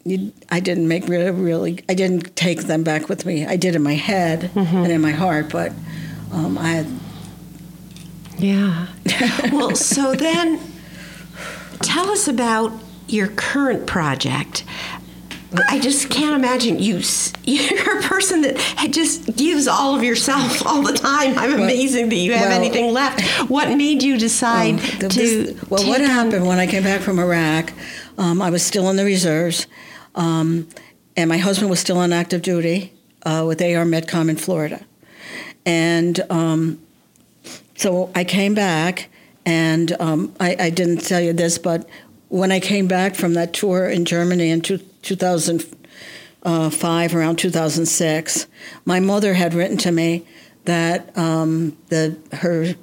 [0.04, 3.46] you, I didn't make really, really, I didn't take them back with me.
[3.46, 4.76] I did in my head mm-hmm.
[4.76, 5.72] and in my heart, but
[6.32, 6.86] um, I had.
[8.38, 8.88] Yeah.
[9.52, 10.60] well, so then
[11.80, 12.72] tell us about
[13.08, 14.64] your current project.
[15.68, 17.00] I just can't imagine you.
[17.44, 21.38] You're a person that just gives all of yourself all the time.
[21.38, 23.20] I'm amazing that you have well, anything left.
[23.48, 25.08] What made you decide to?
[25.08, 27.72] This, well, what happened on, when I came back from Iraq?
[28.18, 29.66] Um, I was still in the reserves.
[30.14, 30.68] Um,
[31.16, 32.92] and my husband was still on active duty
[33.24, 34.84] uh, with AR Medcom in Florida.
[35.66, 36.80] And um,
[37.76, 39.08] so I came back,
[39.46, 41.88] and um, I, I, didn't tell you this, but
[42.28, 48.46] when I came back from that tour in Germany in two, 2005, around 2006,
[48.84, 50.26] my mother had written to me
[50.64, 52.74] that um, the her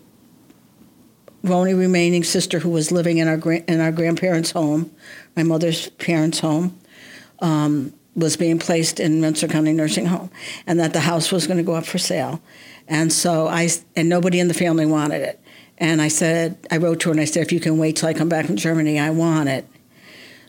[1.49, 4.91] only remaining sister, who was living in our in our grandparents' home,
[5.35, 6.79] my mother's parents' home,
[7.41, 10.29] um, was being placed in Rensselaer County Nursing Home,
[10.67, 12.41] and that the house was going to go up for sale.
[12.87, 15.39] And so I and nobody in the family wanted it.
[15.77, 18.07] And I said, I wrote to her and I said, if you can wait till
[18.07, 19.65] I come back from Germany, I want it.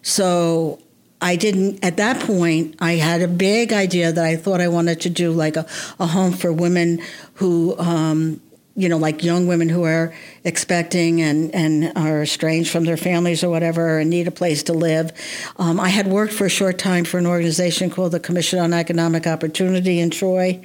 [0.02, 0.78] So
[1.22, 5.00] I didn't, at that point, I had a big idea that I thought I wanted
[5.02, 5.66] to do like a,
[5.98, 7.00] a home for women
[7.34, 8.42] who um,
[8.74, 13.44] you know, like young women who are expecting and, and are estranged from their families
[13.44, 15.12] or whatever and need a place to live.
[15.58, 18.72] Um, I had worked for a short time for an organization called the Commission on
[18.72, 20.60] Economic Opportunity in Troy.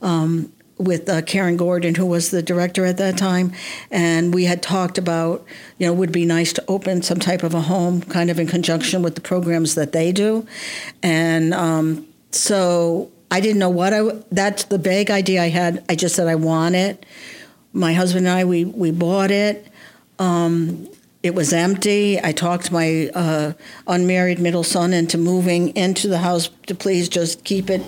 [0.00, 3.52] Um, with uh, Karen Gordon, who was the director at that time,
[3.90, 5.44] and we had talked about,
[5.76, 8.46] you know, would be nice to open some type of a home, kind of in
[8.46, 10.46] conjunction with the programs that they do,
[11.02, 14.22] and um, so I didn't know what I.
[14.32, 15.84] That's the vague idea I had.
[15.90, 17.04] I just said I want it
[17.72, 19.66] my husband and I, we, we bought it.
[20.18, 20.88] Um,
[21.22, 22.18] it was empty.
[22.22, 23.52] I talked my uh,
[23.86, 27.82] unmarried middle son into moving into the house to please just keep it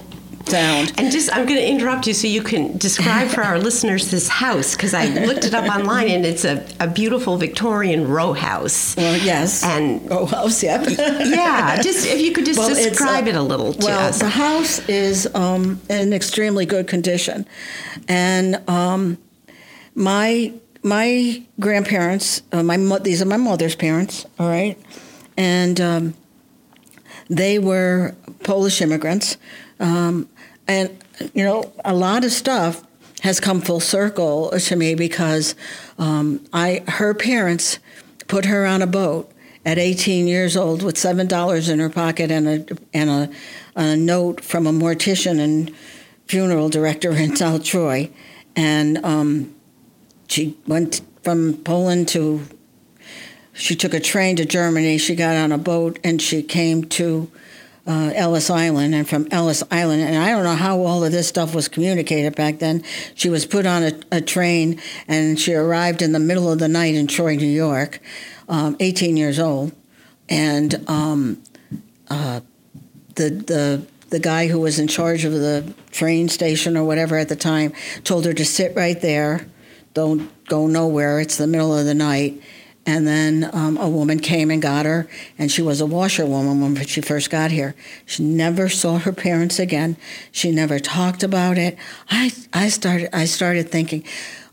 [0.48, 0.92] sound.
[0.98, 4.28] And just, I'm going to interrupt you so you can describe for our listeners this
[4.28, 8.96] house because I looked it up online and it's a, a beautiful Victorian row house.
[8.96, 9.64] Well, yes.
[9.64, 10.86] And row house, yep.
[10.88, 14.18] yeah, just if you could just well, describe a, it a little to well, us.
[14.18, 17.46] the house is um, in extremely good condition,
[18.08, 18.68] and.
[18.68, 19.18] Um,
[19.94, 20.52] my
[20.82, 24.78] my grandparents, uh, my these are my mother's parents, all right,
[25.36, 26.14] and um,
[27.28, 29.36] they were Polish immigrants,
[29.78, 30.28] um,
[30.66, 30.90] and
[31.34, 32.84] you know a lot of stuff
[33.22, 35.54] has come full circle to me because
[35.98, 37.78] um, I her parents
[38.26, 39.30] put her on a boat
[39.64, 43.30] at 18 years old with seven dollars in her pocket and a and a,
[43.76, 45.72] a note from a mortician and
[46.26, 48.10] funeral director in South Troy,
[48.56, 49.54] and um,
[50.32, 52.42] she went from Poland to,
[53.52, 54.96] she took a train to Germany.
[54.98, 57.30] She got on a boat and she came to
[57.86, 58.94] uh, Ellis Island.
[58.94, 62.34] And from Ellis Island, and I don't know how all of this stuff was communicated
[62.34, 62.82] back then,
[63.14, 66.68] she was put on a, a train and she arrived in the middle of the
[66.68, 68.00] night in Troy, New York,
[68.48, 69.72] um, 18 years old.
[70.30, 71.42] And um,
[72.08, 72.40] uh,
[73.16, 77.30] the, the the guy who was in charge of the train station or whatever at
[77.30, 77.72] the time
[78.04, 79.46] told her to sit right there
[79.94, 81.20] don't go nowhere.
[81.20, 82.40] It's the middle of the night.
[82.84, 85.06] and then um, a woman came and got her,
[85.38, 87.76] and she was a washerwoman when she first got here.
[88.06, 89.96] She never saw her parents again.
[90.32, 91.78] She never talked about it.
[92.10, 94.04] I I started I started thinking,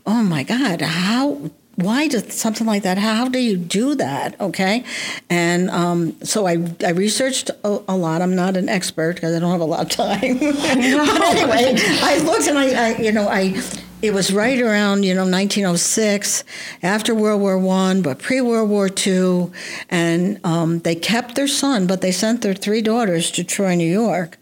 [0.06, 1.50] oh my God, how
[1.80, 2.98] why does something like that?
[2.98, 4.38] How do you do that?
[4.40, 4.84] Okay,
[5.28, 8.22] and um, so I I researched a, a, lot.
[8.22, 10.38] I'm not an expert because I don't have a lot of time.
[10.38, 13.60] but anyway, I looked and I, I you know I
[14.02, 16.44] it was right around you know 1906
[16.82, 19.52] after world war one but pre-world war two
[19.88, 23.90] and um, they kept their son but they sent their three daughters to troy new
[23.90, 24.38] york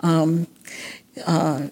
[0.00, 0.46] um,
[1.26, 1.66] uh,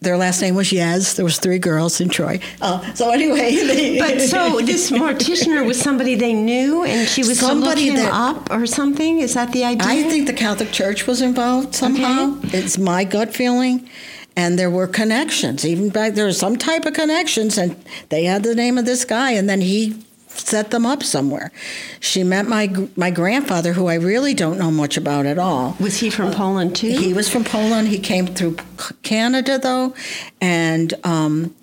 [0.00, 1.14] their last name was Yes.
[1.14, 2.40] There was three girls in Troy.
[2.60, 7.38] Uh, so anyway, they, but so this mortician was somebody they knew, and she was
[7.38, 9.18] somebody to look him that, up or something.
[9.18, 9.86] Is that the idea?
[9.86, 12.38] I think the Catholic Church was involved somehow.
[12.38, 12.58] Okay.
[12.58, 13.88] It's my gut feeling,
[14.36, 15.64] and there were connections.
[15.64, 17.76] Even back there was some type of connections, and
[18.08, 19.96] they had the name of this guy, and then he
[20.28, 21.50] set them up somewhere.
[22.00, 25.76] She met my my grandfather, who I really don't know much about at all.
[25.80, 26.88] Was he from uh, Poland too?
[26.88, 27.88] He was from Poland.
[27.88, 28.56] He came through
[29.02, 29.94] Canada though,
[30.40, 31.54] and um,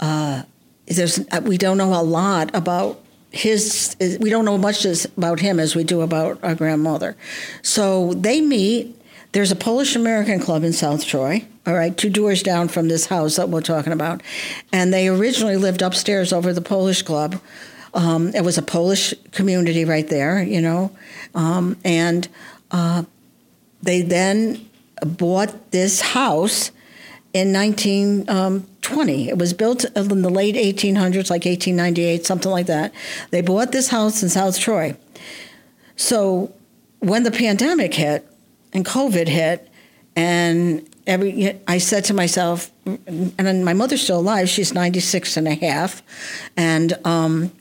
[0.00, 0.42] uh,
[0.86, 3.00] there's uh, we don't know a lot about
[3.30, 3.96] his.
[4.20, 7.16] We don't know much about him as we do about our grandmother.
[7.62, 8.95] So they meet.
[9.36, 13.06] There's a Polish American club in South Troy all right, two doors down from this
[13.06, 14.22] house that we're talking about.
[14.72, 17.40] And they originally lived upstairs over the Polish club.
[17.92, 20.92] Um, it was a Polish community right there, you know,
[21.34, 22.28] um, and
[22.70, 23.02] uh,
[23.82, 24.68] they then
[25.04, 26.70] bought this house
[27.32, 29.22] in 1920.
[29.22, 32.92] Um, it was built in the late 1800s, like 1898, something like that.
[33.30, 34.96] They bought this house in South Troy.
[35.96, 36.52] So
[37.00, 38.28] when the pandemic hit
[38.76, 39.68] and COVID hit,
[40.14, 44.48] and every I said to myself, and my mother's still alive.
[44.48, 46.02] She's 96 and a half,
[46.56, 47.52] and um,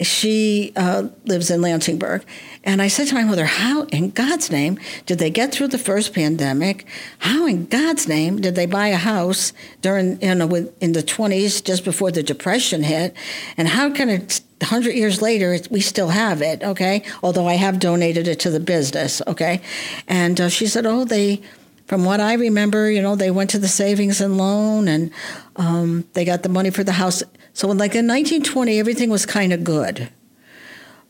[0.00, 2.24] she uh, lives in Lansingburgh.
[2.64, 5.78] And I said to my mother, How in God's name did they get through the
[5.78, 6.86] first pandemic?
[7.18, 11.64] How in God's name did they buy a house during, you know, in the 20s,
[11.64, 13.14] just before the Depression hit?
[13.56, 17.02] And how can it, 100 years later, we still have it, okay?
[17.22, 19.60] Although I have donated it to the business, okay?
[20.06, 21.40] And uh, she said, Oh, they,
[21.90, 25.10] from what I remember, you know, they went to the savings and loan and
[25.56, 27.20] um, they got the money for the house.
[27.52, 30.08] So, like in 1920, everything was kind of good.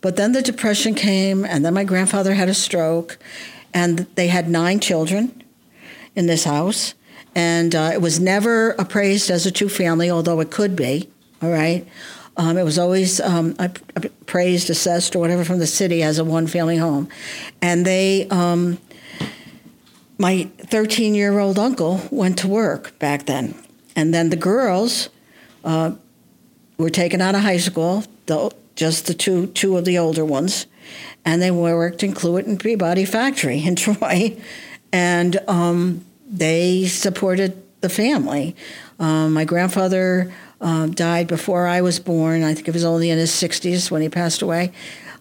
[0.01, 3.19] But then the Depression came, and then my grandfather had a stroke,
[3.75, 5.45] and they had nine children
[6.17, 6.95] in this house.
[7.35, 11.11] And uh, it was never appraised as a two family, although it could be,
[11.43, 11.87] all right?
[12.39, 16.47] Um, it was always um, appraised, assessed, or whatever from the city as a one
[16.47, 17.11] family home.
[17.61, 18.79] And they, um,
[20.21, 23.55] my 13 year old uncle went to work back then.
[23.97, 25.09] And then the girls,
[25.65, 25.93] uh,
[26.77, 30.67] were taken out of high school, the, just the two two of the older ones,
[31.25, 34.37] and they worked in Cluett and Peabody factory in Troy,
[34.93, 38.57] and um, they supported the family.
[38.99, 42.43] Um, my grandfather uh, died before I was born.
[42.43, 44.73] I think he was only in his 60s when he passed away.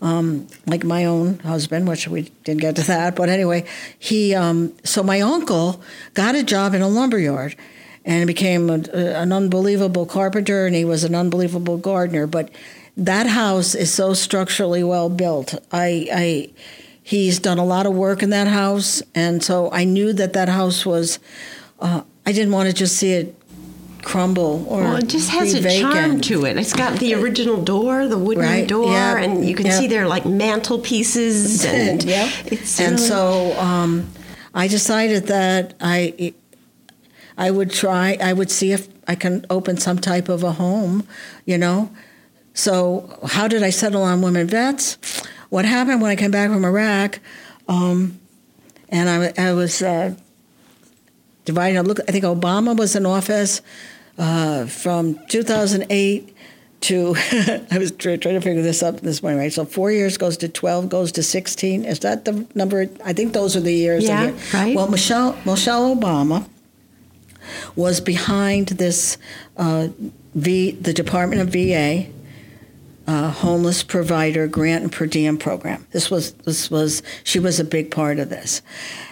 [0.02, 3.66] Um, like my own husband, which we didn't get to that, but anyway,
[3.98, 4.34] he.
[4.34, 5.82] Um, so my uncle
[6.14, 7.58] got a job in a lumber yard,
[8.06, 12.26] and became a, an unbelievable carpenter and he was an unbelievable gardener.
[12.26, 12.50] But
[12.98, 15.56] that house is so structurally well built.
[15.72, 16.50] I, I
[17.02, 20.50] he's done a lot of work in that house, and so I knew that that
[20.50, 21.20] house was.
[21.80, 23.36] Uh, I didn't want to just see it
[24.04, 25.94] crumble or well, it just has a vacant.
[25.94, 26.58] charm to it.
[26.58, 28.68] It's got the original door, the wooden right.
[28.68, 29.18] door, yep.
[29.18, 29.76] and you can yep.
[29.76, 32.32] see there are like mantelpieces and yep.
[32.46, 34.10] It's and so um,
[34.54, 36.34] I decided that I
[37.40, 41.08] I would try, I would see if I can open some type of a home,
[41.46, 41.90] you know.
[42.54, 44.98] So, how did I settle on women vets?
[45.48, 47.22] What happened when I came back from Iraq?
[47.70, 48.20] Um,
[48.90, 50.16] and I, I was uh,
[51.50, 51.82] dividing.
[51.82, 53.62] Look, I think Obama was in office
[54.18, 56.36] uh, from 2008
[56.82, 57.16] to
[57.72, 59.52] I was trying to figure this up this morning, right?
[59.52, 61.84] So four years goes to twelve, goes to sixteen.
[61.84, 62.88] Is that the number?
[63.04, 64.06] I think those are the years.
[64.06, 64.76] Yeah, right.
[64.76, 66.48] Well, Michelle Michelle Obama
[67.76, 69.18] was behind this
[69.58, 69.90] uh,
[70.36, 72.08] v, the Department of VA
[73.08, 75.86] uh, homeless provider grant and per diem program.
[75.92, 78.62] This was this was she was a big part of this,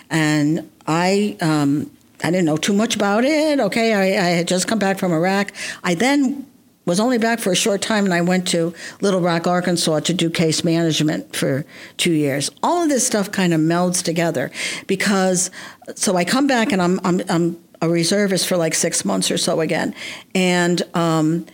[0.10, 1.36] and I.
[1.42, 1.92] Um,
[2.24, 3.60] I didn't know too much about it.
[3.60, 5.52] Okay, I, I had just come back from Iraq.
[5.84, 6.48] I then
[6.86, 10.14] was only back for a short time and I went to Little Rock, Arkansas to
[10.14, 11.66] do case management for
[11.98, 12.50] two years.
[12.64, 14.52] All of this stuff kind of melds together
[14.88, 15.52] because
[15.96, 19.38] so I come back and I'm, I'm, I'm a reservist for like six months or
[19.38, 19.94] so again.
[20.34, 21.46] And um,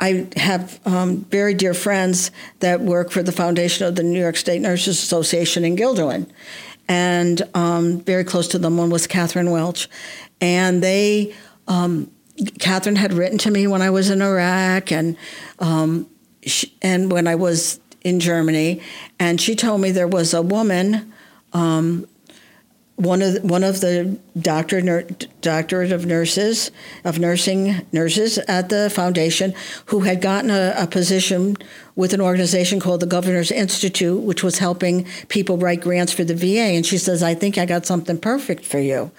[0.00, 2.30] I have um, very dear friends
[2.60, 6.30] that work for the foundation of the New York State Nurses Association in Guilderland,
[6.88, 9.88] and um, very close to them one was Catherine Welch,
[10.40, 11.34] and they.
[11.66, 12.10] Um,
[12.60, 15.16] Catherine had written to me when I was in Iraq and
[15.58, 16.08] um,
[16.46, 18.80] she, and when I was in Germany,
[19.18, 21.12] and she told me there was a woman
[21.52, 22.06] um,
[22.98, 25.02] one of the, one of the doctor ner,
[25.40, 26.72] doctorate of nurses
[27.04, 29.54] of nursing nurses at the foundation
[29.86, 31.56] who had gotten a, a, position
[31.94, 36.34] with an organization called the Governor's Institute, which was helping people write grants for the
[36.34, 36.74] VA.
[36.74, 39.12] And she says, "I think I got something perfect for you."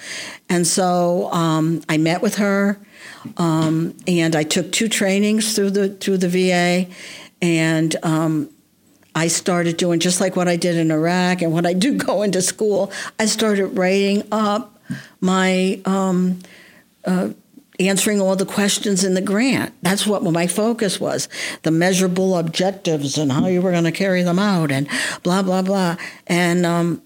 [0.49, 2.77] And so um, I met with her,
[3.38, 6.93] um, and I took two trainings through the through the VA,
[7.41, 8.49] and um,
[9.16, 12.32] I started doing just like what I did in Iraq and what I do going
[12.34, 12.91] to school.
[13.18, 14.78] I started writing up
[15.22, 16.39] my um,
[17.05, 17.30] uh,
[17.80, 19.74] answering all the questions in the grant.
[19.82, 21.30] That's what my focus was
[21.64, 24.88] the measurable objectives and how you were going to carry them out and
[25.24, 25.95] blah, blah, blah.
[26.28, 27.01] And um,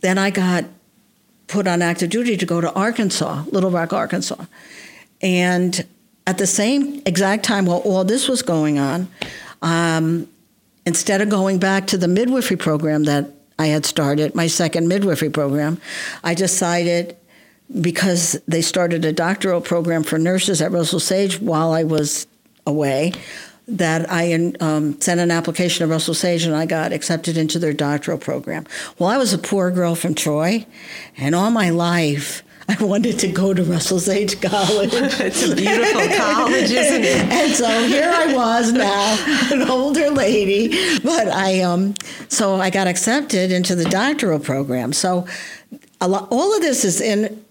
[0.00, 0.64] then I got
[1.46, 4.44] put on active duty to go to Arkansas, Little Rock, Arkansas.
[5.20, 5.86] And
[6.26, 9.08] at the same exact time while all this was going on,
[9.62, 10.28] um,
[10.86, 15.30] instead of going back to the midwifery program that I had started, my second midwifery
[15.30, 15.80] program,
[16.22, 17.16] I decided
[17.80, 22.26] because they started a doctoral program for nurses at Russell Sage while I was
[22.66, 23.12] away
[23.66, 27.72] that I um, sent an application to Russell Sage and I got accepted into their
[27.72, 28.66] doctoral program.
[28.98, 30.66] Well, I was a poor girl from Troy,
[31.16, 32.42] and all my life
[32.80, 34.90] I wanted to go to Russell Sage College.
[34.94, 37.22] it's a beautiful college, isn't it?
[37.30, 41.94] and so here I was now, an older lady, but I um
[42.28, 44.92] so I got accepted into the doctoral program.
[44.92, 45.26] So
[46.00, 47.43] lot, all of this is in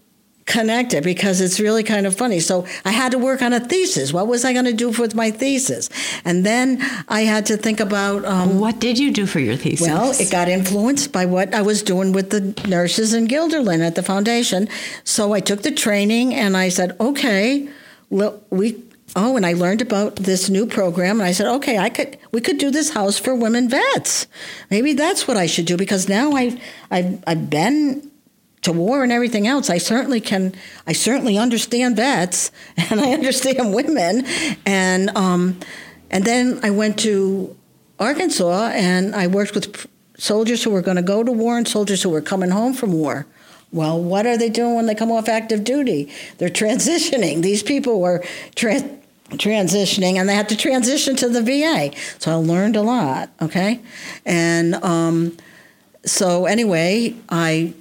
[0.46, 2.40] connect it because it's really kind of funny.
[2.40, 4.12] So I had to work on a thesis.
[4.12, 5.88] What was I going to do with my thesis?
[6.24, 9.86] And then I had to think about um, what did you do for your thesis?
[9.86, 13.94] Well, it got influenced by what I was doing with the nurses in Guilderland at
[13.94, 14.68] the foundation.
[15.04, 17.68] So I took the training and I said, okay,
[18.10, 18.82] we.
[19.16, 22.40] Oh, and I learned about this new program, and I said, okay, I could, we
[22.40, 24.26] could do this house for women vets.
[24.70, 28.10] Maybe that's what I should do because now I've, I've, I've been
[28.64, 30.54] to war and everything else, I certainly can.
[30.86, 34.26] I certainly understand vets, and I understand women,
[34.66, 35.60] and um,
[36.10, 37.56] and then I went to
[37.98, 39.86] Arkansas, and I worked with
[40.16, 42.92] soldiers who were going to go to war and soldiers who were coming home from
[42.92, 43.26] war.
[43.70, 46.10] Well, what are they doing when they come off active duty?
[46.38, 47.42] They're transitioning.
[47.42, 48.88] These people were tra-
[49.30, 51.90] transitioning, and they had to transition to the VA.
[52.18, 53.28] So I learned a lot.
[53.42, 53.80] Okay,
[54.24, 55.36] and um,
[56.06, 57.74] so anyway, I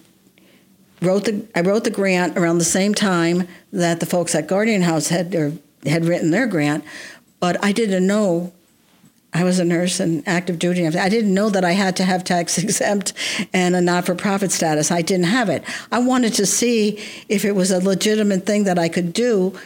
[1.06, 4.82] wrote the I wrote the grant around the same time that the folks at Guardian
[4.82, 5.54] House had or
[5.86, 6.84] had written their grant,
[7.40, 8.54] but I didn't know
[9.34, 10.86] I was a nurse and active duty.
[10.86, 13.14] I didn't know that I had to have tax exempt
[13.52, 14.92] and a not for profit status.
[14.92, 15.64] I didn't have it.
[15.92, 19.58] I wanted to see if it was a legitimate thing that I could do,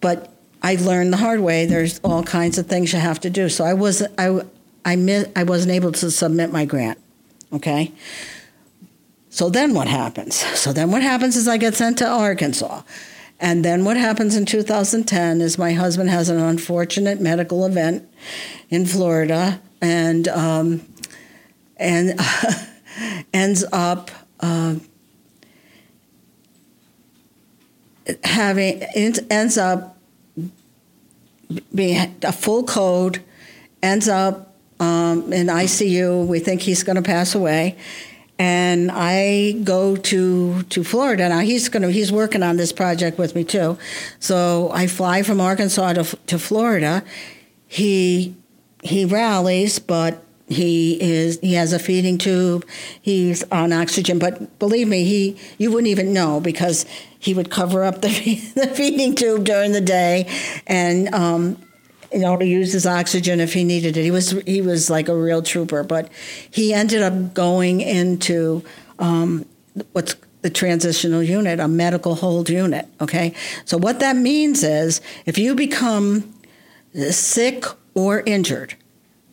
[0.00, 0.32] but
[0.62, 1.66] I learned the hard way.
[1.66, 3.48] There's all kinds of things you have to do.
[3.48, 4.40] So I was I
[4.84, 6.98] I miss, I wasn't able to submit my grant.
[7.52, 7.92] Okay.
[9.34, 10.36] So then what happens?
[10.36, 12.82] So then what happens is I get sent to Arkansas.
[13.40, 18.08] And then what happens in 2010 is my husband has an unfortunate medical event
[18.70, 20.86] in Florida and um,
[21.78, 22.16] and
[23.34, 24.76] ends up uh,
[28.22, 29.98] having ends up
[31.74, 33.20] being a full code,
[33.82, 36.24] ends up um, in ICU.
[36.24, 37.76] We think he's going to pass away
[38.38, 41.28] and I go to to Florida.
[41.28, 43.78] Now he's gonna he's working on this project with me too.
[44.18, 47.04] So I fly from Arkansas to to Florida.
[47.66, 48.34] He
[48.82, 52.66] he rallies, but he is he has a feeding tube.
[53.00, 56.86] He's on oxygen, but believe me, he you wouldn't even know because
[57.18, 58.08] he would cover up the,
[58.54, 60.28] the feeding tube during the day,
[60.66, 61.56] and um,
[62.14, 64.02] you know, to use his oxygen if he needed it.
[64.02, 66.10] He was he was like a real trooper, but
[66.48, 68.62] he ended up going into
[69.00, 69.44] um,
[69.92, 72.86] what's the transitional unit, a medical hold unit.
[73.00, 73.34] Okay,
[73.64, 76.32] so what that means is if you become
[77.10, 78.74] sick or injured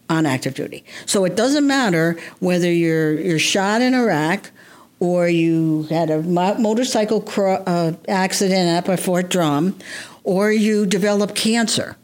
[0.09, 4.49] on active duty, so it doesn't matter whether you're you're shot in Iraq
[4.99, 9.77] or you had a motorcycle uh, accident up at Fort Drum,
[10.23, 11.95] or you develop cancer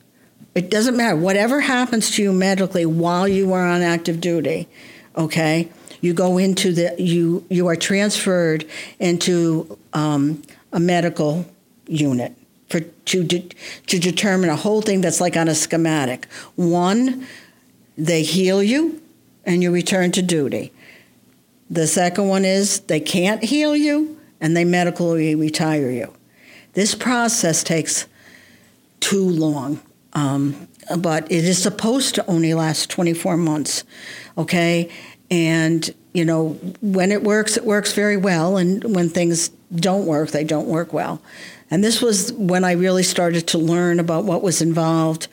[0.58, 1.16] it doesn't matter.
[1.16, 4.68] Whatever happens to you medically while you are on active duty,
[5.16, 5.70] okay,
[6.02, 8.66] you go into the you you are transferred
[9.00, 10.42] into um,
[10.74, 11.46] a medical
[11.88, 12.34] unit.
[12.70, 13.50] for to de-
[13.88, 16.26] to determine a whole thing that's like on a schematic.
[16.56, 17.26] One,
[17.98, 19.02] they heal you,
[19.46, 20.72] and you return to duty.
[21.70, 26.14] The second one is they can't heal you, and they medically retire you.
[26.74, 28.06] This process takes
[29.00, 29.82] too long,
[30.18, 33.84] um, but it is supposed to only last 24 months.
[34.36, 34.90] Okay,
[35.30, 40.32] and you know when it works, it works very well, and when things don't work,
[40.32, 41.22] they don't work well.
[41.70, 45.28] And this was when I really started to learn about what was involved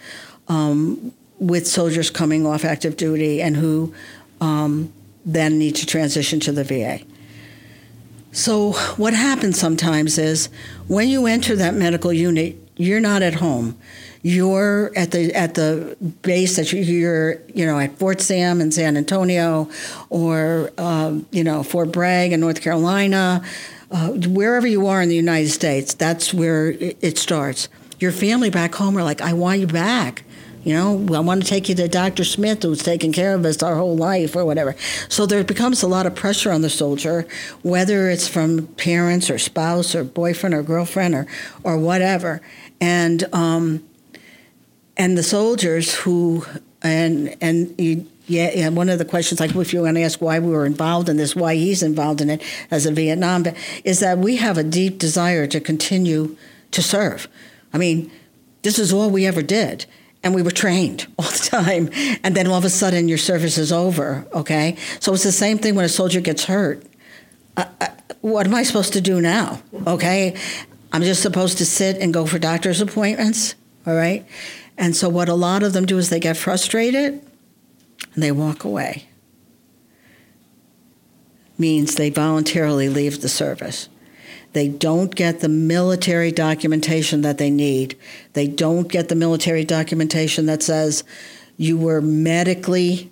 [0.49, 3.95] um, with soldiers coming off active duty and who
[4.43, 4.93] um,
[5.25, 7.01] then need to transition to the VA.
[8.33, 10.51] So, what happens sometimes is
[10.89, 13.79] when you enter that medical unit, you're not at home.
[14.27, 18.97] You're at the at the base that you're you know at Fort Sam in San
[18.97, 19.69] Antonio,
[20.09, 23.45] or um, you know Fort Bragg in North Carolina,
[23.91, 25.93] uh, wherever you are in the United States.
[25.93, 27.69] That's where it, it starts.
[28.01, 30.25] Your family back home are like, "I want you back."
[30.63, 32.25] You know, I want to take you to Dr.
[32.25, 34.75] Smith, who's taken care of us our whole life, or whatever.
[35.11, 37.27] So there becomes a lot of pressure on the soldier,
[37.61, 41.27] whether it's from parents or spouse or boyfriend or girlfriend or,
[41.63, 42.41] or whatever.
[42.81, 43.85] And um,
[44.97, 46.45] and the soldiers who
[46.83, 47.75] and and
[48.27, 51.09] yeah, one of the questions, like if you want to ask why we were involved
[51.11, 53.45] in this, why he's involved in it as a Vietnam,
[53.85, 56.37] is that we have a deep desire to continue
[56.71, 57.29] to serve.
[57.75, 58.11] I mean,
[58.63, 59.85] this is all we ever did
[60.25, 61.91] and we were trained all the time.
[62.25, 64.27] And then all of a sudden, your service is over.
[64.33, 66.83] Okay, so it's the same thing when a soldier gets hurt.
[68.23, 69.61] What am I supposed to do now?
[69.87, 70.35] Okay,
[70.93, 73.55] I'm just supposed to sit and go for doctor's appointments.
[73.87, 74.27] All right,
[74.77, 77.23] and so what a lot of them do is they get frustrated
[78.15, 79.07] and they walk away.
[81.57, 83.89] Means they voluntarily leave the service.
[84.53, 87.97] They don't get the military documentation that they need.
[88.33, 91.05] They don't get the military documentation that says
[91.57, 93.11] you were medically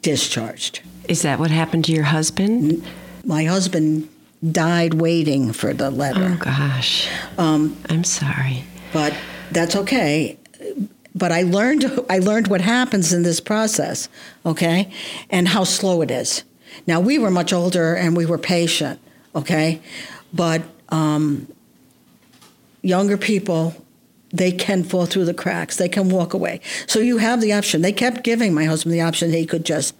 [0.00, 0.80] discharged.
[1.08, 2.86] Is that what happened to your husband?
[3.24, 4.08] My husband
[4.52, 6.36] died waiting for the letter.
[6.38, 7.08] Oh, gosh.
[7.36, 8.64] Um, I'm sorry.
[8.92, 9.14] but
[9.50, 10.38] that's okay.
[11.14, 14.08] But I learned I learned what happens in this process,
[14.46, 14.92] okay,
[15.30, 16.44] and how slow it is.
[16.86, 19.00] Now we were much older and we were patient,
[19.34, 19.80] okay,
[20.32, 21.52] but um,
[22.82, 23.74] younger people
[24.30, 25.76] they can fall through the cracks.
[25.76, 26.60] They can walk away.
[26.86, 27.80] So you have the option.
[27.80, 29.94] They kept giving my husband the option he could just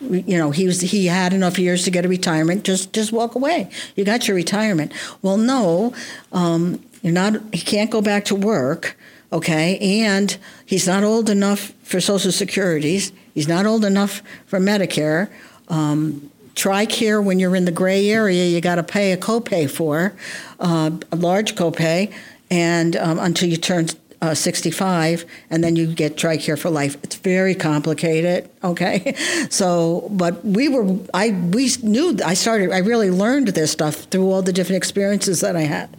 [0.00, 3.34] you know he was he had enough years to get a retirement just just walk
[3.34, 4.92] away you got your retirement
[5.22, 5.92] well no
[6.30, 8.96] um, you're not he can't go back to work
[9.32, 9.78] okay?
[10.04, 13.00] And he's not old enough for social security.
[13.34, 15.30] He's not old enough for medicare.
[15.68, 20.12] Um, TRICARE, when you're in the gray area, you got to pay a copay for,
[20.58, 22.12] uh, a large copay,
[22.50, 23.86] and um, until you turn
[24.20, 26.96] uh, 65, and then you get TRICARE for life.
[27.02, 28.50] It's very complicated.
[28.64, 29.14] Okay,
[29.50, 34.30] so but we were I we knew I started I really learned this stuff through
[34.30, 35.96] all the different experiences that I had.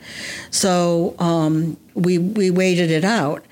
[0.51, 3.45] So um, we we waited it out,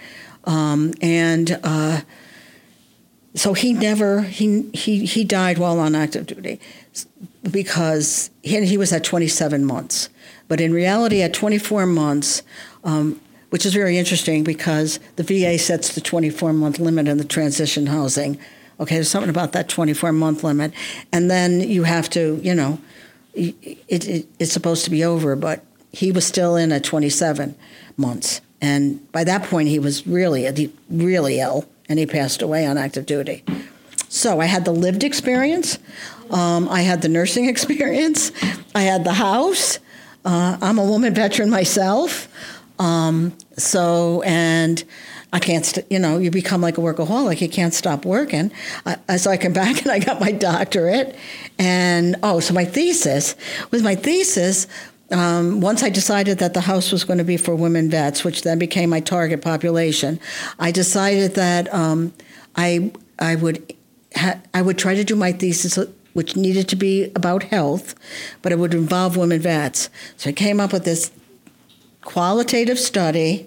[0.45, 1.59] um, and.
[1.63, 2.01] Uh,
[3.35, 6.59] so he never he he he died while on active duty
[7.51, 10.09] because he, he was at 27 months
[10.47, 12.41] but in reality at 24 months
[12.83, 17.25] um, which is very interesting because the va sets the 24 month limit in the
[17.25, 18.39] transition housing.
[18.79, 20.73] Okay there's something about that 24 month limit.
[21.11, 22.79] And then you have to you know
[23.33, 23.55] it,
[23.87, 27.55] it, it's supposed to be over but he was still in at 27
[27.95, 28.41] months.
[28.61, 33.05] And by that point he was really really ill and he passed away on active
[33.05, 33.43] duty.
[34.09, 35.79] So I had the lived experience,
[36.31, 38.31] um, I had the nursing experience,
[38.73, 39.79] I had the house.
[40.25, 42.27] Uh, I'm a woman veteran myself,
[42.79, 44.83] um, so and
[45.33, 47.41] I can't, st- you know, you become like a workaholic.
[47.41, 48.51] You can't stop working.
[48.85, 51.15] I, so I came back and I got my doctorate,
[51.59, 53.35] and oh, so my thesis
[53.71, 54.67] with my thesis
[55.11, 58.41] um, once I decided that the house was going to be for women vets, which
[58.41, 60.19] then became my target population,
[60.59, 62.13] I decided that um,
[62.55, 63.73] I I would
[64.15, 65.79] ha- I would try to do my thesis,
[66.13, 67.95] which needed to be about health,
[68.41, 69.89] but it would involve women vets.
[70.17, 71.11] So I came up with this
[72.07, 73.45] qualitative study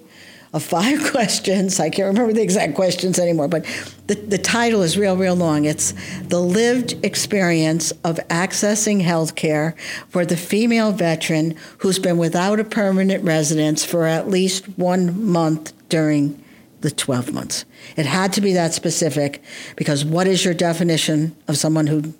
[0.53, 1.79] of five questions.
[1.79, 3.65] I can't remember the exact questions anymore, but
[4.05, 5.65] the, the title is real, real long.
[5.65, 9.77] It's The Lived Experience of Accessing Healthcare
[10.09, 15.73] for the Female Veteran Who's Been Without a Permanent Residence for at least one month
[15.89, 16.41] during
[16.81, 17.65] the 12 months.
[17.97, 19.41] It had to be that specific
[19.75, 22.13] because what is your definition of someone who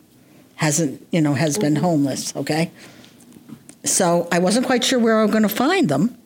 [0.56, 2.72] hasn't, you know, has been homeless, okay?
[3.84, 6.18] So I wasn't quite sure where I was going to find them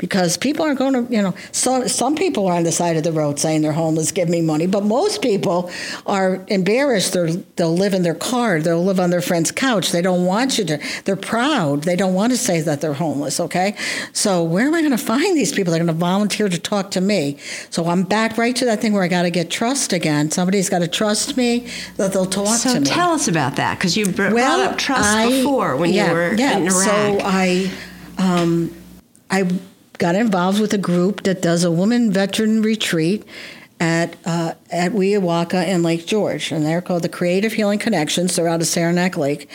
[0.00, 3.04] because people aren't going to, you know, so, some people are on the side of
[3.04, 5.70] the road saying they're homeless, give me money, but most people
[6.06, 7.12] are embarrassed.
[7.12, 9.92] They're, they'll live in their car, they'll live on their friend's couch.
[9.92, 11.82] They don't want you to, they're proud.
[11.84, 13.76] They don't want to say that they're homeless, okay?
[14.14, 15.70] So, where am I going to find these people?
[15.72, 17.36] They're going to volunteer to talk to me.
[17.68, 20.30] So, I'm back right to that thing where I got to get trust again.
[20.30, 22.86] Somebody's got to trust me that they'll talk so to me.
[22.86, 26.08] So tell us about that because you brought Well, up trust I- before when yeah,
[26.08, 26.56] you were yeah.
[26.56, 26.72] in Iraq.
[26.72, 27.70] So I,
[28.18, 28.74] um,
[29.30, 29.48] I
[30.00, 33.22] got involved with a group that does a women veteran retreat
[33.78, 38.34] at uh, at Wiawaka in Lake George, and they're called the Creative Healing Connections.
[38.34, 39.48] They're out of Saranac Lake,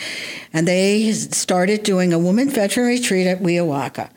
[0.52, 4.08] and they started doing a women veteran retreat at Wiawaka,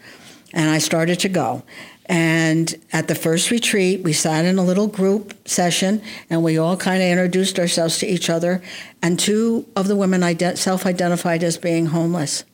[0.54, 1.64] and I started to go.
[2.06, 6.76] And at the first retreat, we sat in a little group session and we all
[6.76, 8.64] kind of introduced ourselves to each other.
[9.00, 12.46] And two of the women ident- self identified as being homeless.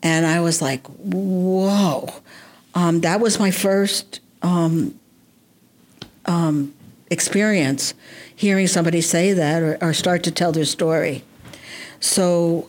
[0.00, 2.22] And I was like, whoa.
[2.76, 5.00] Um, that was my first um,
[6.26, 6.74] um,
[7.10, 7.94] experience
[8.36, 11.24] hearing somebody say that or, or start to tell their story.
[12.00, 12.68] So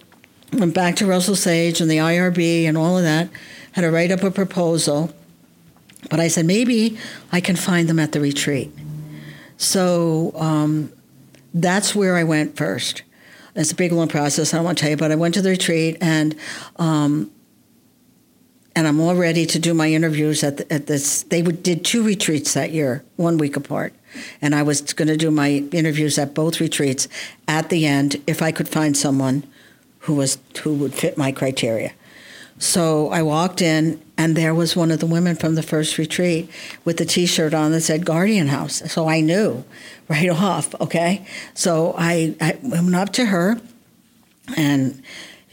[0.53, 3.29] went back to Russell Sage and the IRB and all of that,
[3.73, 5.13] had to write up a proposal.
[6.09, 6.97] But I said, maybe
[7.33, 8.71] I can find them at the retreat.
[9.57, 10.89] So um,
[11.53, 13.03] that's where I went first.
[13.55, 14.53] It's a big long process.
[14.53, 16.33] I don't want to tell you, but I went to the retreat and
[16.77, 17.29] um,
[18.77, 21.23] and I'm all ready to do my interviews at the, at this.
[21.23, 23.91] They would, did two retreats that year, one week apart,
[24.39, 27.07] and I was going to do my interviews at both retreats.
[27.47, 29.47] At the end, if I could find someone
[30.01, 31.91] who was who would fit my criteria.
[32.59, 36.47] So I walked in, and there was one of the women from the first retreat
[36.85, 38.83] with the T-shirt on that said Guardian House.
[38.91, 39.65] So I knew
[40.07, 40.79] right off.
[40.79, 41.25] Okay,
[41.55, 43.59] so I, I went up to her,
[44.55, 45.01] and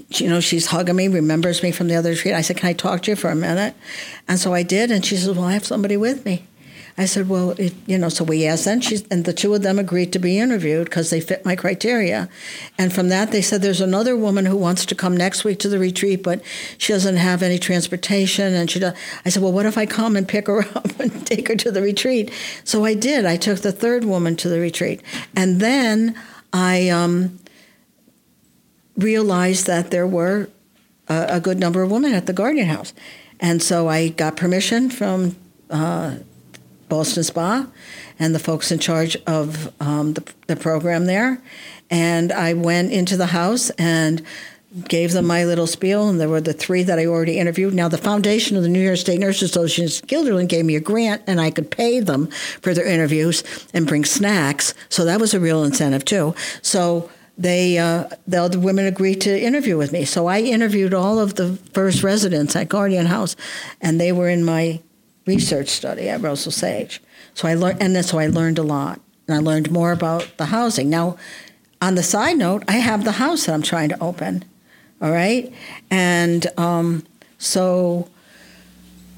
[0.09, 2.35] you know she's hugging me, remembers me from the other retreat.
[2.35, 3.75] I said, "Can I talk to you for a minute?"
[4.29, 6.47] And so I did, and she says, "Well, I have somebody with me."
[6.97, 9.63] I said, "Well, it, you know." So we asked, and she's and the two of
[9.63, 12.29] them agreed to be interviewed because they fit my criteria.
[12.79, 15.69] And from that, they said, "There's another woman who wants to come next week to
[15.69, 16.41] the retreat, but
[16.79, 18.95] she doesn't have any transportation." And she, does.
[19.25, 21.71] I said, "Well, what if I come and pick her up and take her to
[21.71, 22.33] the retreat?"
[22.65, 23.27] So I did.
[23.27, 25.03] I took the third woman to the retreat,
[25.35, 26.17] and then
[26.53, 27.41] I um,
[28.97, 30.49] realized that there were
[31.09, 32.93] a, a good number of women at the Guardian House,
[33.41, 35.37] and so I got permission from.
[35.71, 36.17] Uh,
[36.89, 37.67] Ballston Spa
[38.19, 41.43] and the folks in charge of um, the, the program there.
[41.91, 44.23] And I went into the house and
[44.89, 47.75] gave them my little spiel, and there were the three that I already interviewed.
[47.75, 51.23] Now, the foundation of the New York State Nurses Association, Guilderland, gave me a grant,
[51.27, 52.27] and I could pay them
[52.61, 54.75] for their interviews and bring snacks.
[54.89, 56.35] So that was a real incentive too.
[56.61, 60.05] So they, uh, the other women agreed to interview with me.
[60.05, 63.35] So I interviewed all of the first residents at Guardian House,
[63.81, 64.81] and they were in my
[65.27, 67.03] research study at Russell Sage.
[67.35, 70.47] So I learned, and so I learned a lot, and I learned more about the
[70.47, 70.89] housing.
[70.89, 71.17] Now,
[71.83, 74.45] on the side note, I have the house that I'm trying to open.
[75.03, 75.53] All right,
[75.91, 77.05] and um,
[77.39, 78.09] so,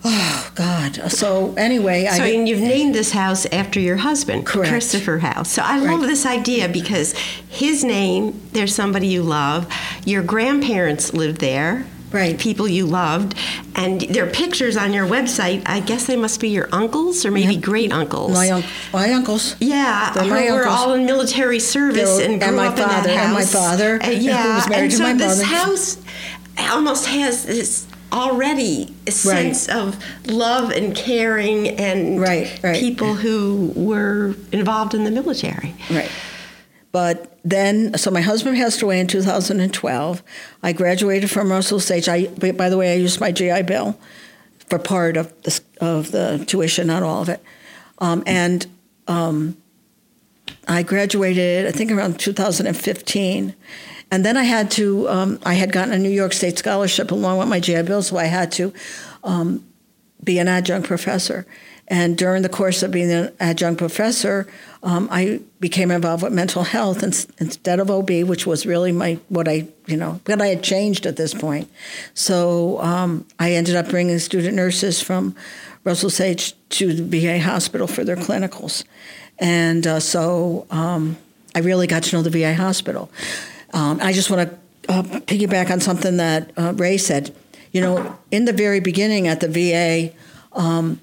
[0.08, 1.10] oh God.
[1.10, 2.68] So anyway, So I and you've eh.
[2.68, 4.70] named this house after your husband, Correct.
[4.70, 5.50] Christopher House.
[5.52, 6.06] So I love Right.
[6.08, 7.12] this idea because
[7.48, 9.66] his name, there's somebody you love.
[10.04, 11.84] Your grandparents lived there.
[12.12, 12.38] Right.
[12.38, 13.34] People you loved.
[13.74, 15.62] And there are pictures on your website.
[15.66, 17.60] I guess they must be your uncles or maybe Yeah.
[17.60, 18.32] great uncles.
[18.32, 19.56] my un- my uncles.
[19.60, 20.74] Yeah, They're who my were uncles.
[20.78, 23.24] all in military service They're- and grew and my up in that father, house.
[23.24, 25.96] and my father, who yeah, was married and so this house
[26.70, 27.82] almost has this
[28.12, 32.78] already a sense of love and caring and Right, right.
[32.78, 35.74] people who were involved in the military.
[35.90, 36.10] Right.
[36.92, 40.22] But then, so my husband passed away in 2012.
[40.62, 42.08] I graduated from Russell Sage.
[42.08, 43.98] I, by the way, I used my GI Bill
[44.70, 47.42] for part of the, of the tuition, not all of it.
[47.98, 48.66] Um, and
[49.08, 49.56] um,
[50.66, 53.54] I graduated, I think, around 2015.
[54.10, 57.38] And then I had to, um, I had gotten a New York State scholarship along
[57.38, 58.72] with my GI Bill, so I had to
[59.24, 59.64] um,
[60.22, 61.46] be an adjunct professor.
[61.88, 64.48] And during the course of being an adjunct professor,
[64.82, 69.18] um, I became involved with mental health ins- instead of OB, which was really my
[69.28, 71.70] what I you know what I had changed at this point.
[72.14, 75.36] So um, I ended up bringing student nurses from
[75.84, 78.82] Russell Sage to the VA hospital for their clinicals,
[79.38, 81.16] and uh, so um,
[81.54, 83.10] I really got to know the VA hospital.
[83.72, 87.34] Um, I just want to uh, piggyback on something that uh, Ray said.
[87.72, 90.14] You know, in the very beginning at the VA,
[90.52, 91.00] um,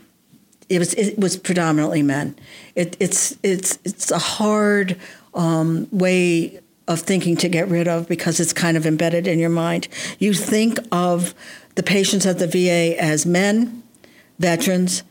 [0.70, 2.36] it was it was predominantly men.
[2.76, 5.00] It, it's it's it's a hard
[5.34, 9.50] um, way of thinking to get rid of because it's kind of embedded in your
[9.50, 9.88] mind.
[10.20, 11.34] You think of
[11.76, 13.84] the patients at the VA as men
[14.40, 15.04] veterans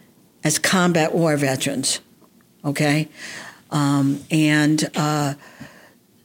[0.45, 2.01] as combat war veterans.
[2.65, 3.09] Okay?
[3.71, 5.35] Um, and uh,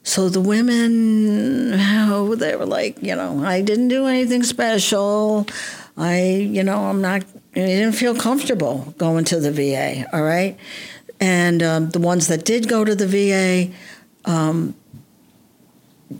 [0.07, 5.45] so the women, oh, they were like, you know, I didn't do anything special.
[5.97, 7.23] I, you know, I'm not,
[7.55, 10.57] I didn't feel comfortable going to the VA, all right?
[11.19, 13.73] And um, the ones that did go to the VA,
[14.23, 14.75] um,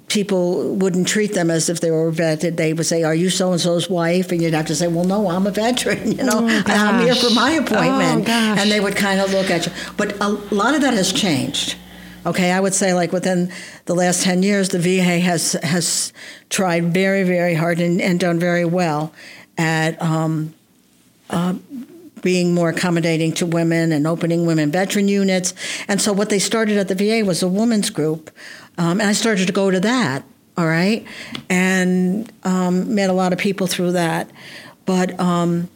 [0.10, 2.58] people wouldn't treat them as if they were vetted.
[2.58, 5.06] They would say, "Are you so and so's wife?" And you'd have to say, "Well,
[5.06, 6.12] no, I'm a veteran.
[6.18, 9.50] You know, Oh, I'm here for my appointment." Oh, and they would kind of look
[9.50, 9.72] at you.
[9.96, 11.76] But a lot of that has changed.
[12.28, 13.51] Okay, I would say like within
[13.86, 16.11] the last ten years, the VA has has
[16.49, 19.13] tried very, very hard and, and done very well
[19.57, 19.99] at.
[20.01, 20.53] Um,
[21.30, 21.55] uh,
[22.21, 25.53] being more accommodating to women and opening women veteran units.
[25.88, 28.32] And so, what they started at the VA was a women's group.
[28.78, 30.23] Um, and I started to go to that,
[30.57, 31.05] all right?
[31.49, 34.30] And um, met a lot of people through that.
[34.86, 35.69] But um,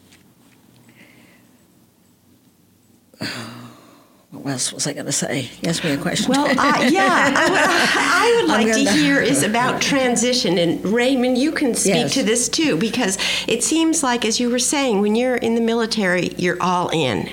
[4.32, 5.50] what else was I going to say?
[5.62, 6.30] Asked me a question.
[6.30, 10.56] Well, uh, yeah, I would, I would I'm like to gonna- hear is about transition,
[10.56, 12.14] and Raymond, you can speak Yes.
[12.14, 15.60] to this too, because it seems like, as you were saying, when you're in the
[15.60, 17.28] military, you're all in,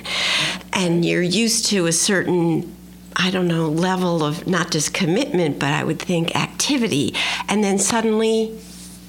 [0.74, 2.76] and you're used to a certain.
[3.16, 7.12] I don't know, level of not just commitment, but I would think activity.
[7.48, 8.56] And then suddenly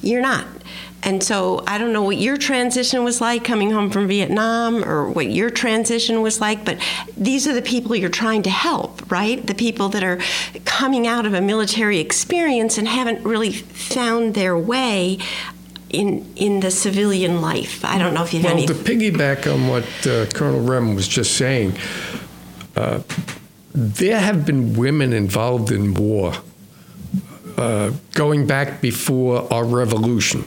[0.01, 0.45] you're not.
[1.03, 5.09] And so I don't know what your transition was like coming home from Vietnam or
[5.09, 6.77] what your transition was like, but
[7.17, 9.45] these are the people you're trying to help, right?
[9.45, 10.19] The people that are
[10.65, 15.17] coming out of a military experience and haven't really found their way
[15.89, 17.83] in in the civilian life.
[17.83, 18.67] I don't know if you have Well, any.
[18.67, 21.75] to piggyback on what uh, Colonel Rem was just saying,
[22.75, 23.01] uh,
[23.73, 26.33] there have been women involved in war
[27.57, 30.45] uh, going back before our revolution.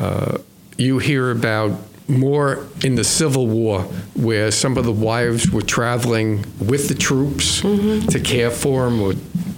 [0.00, 0.38] Uh,
[0.76, 1.72] you hear about
[2.08, 3.82] more in the Civil War,
[4.14, 9.12] where some of the wives were traveling with the troops to care for them or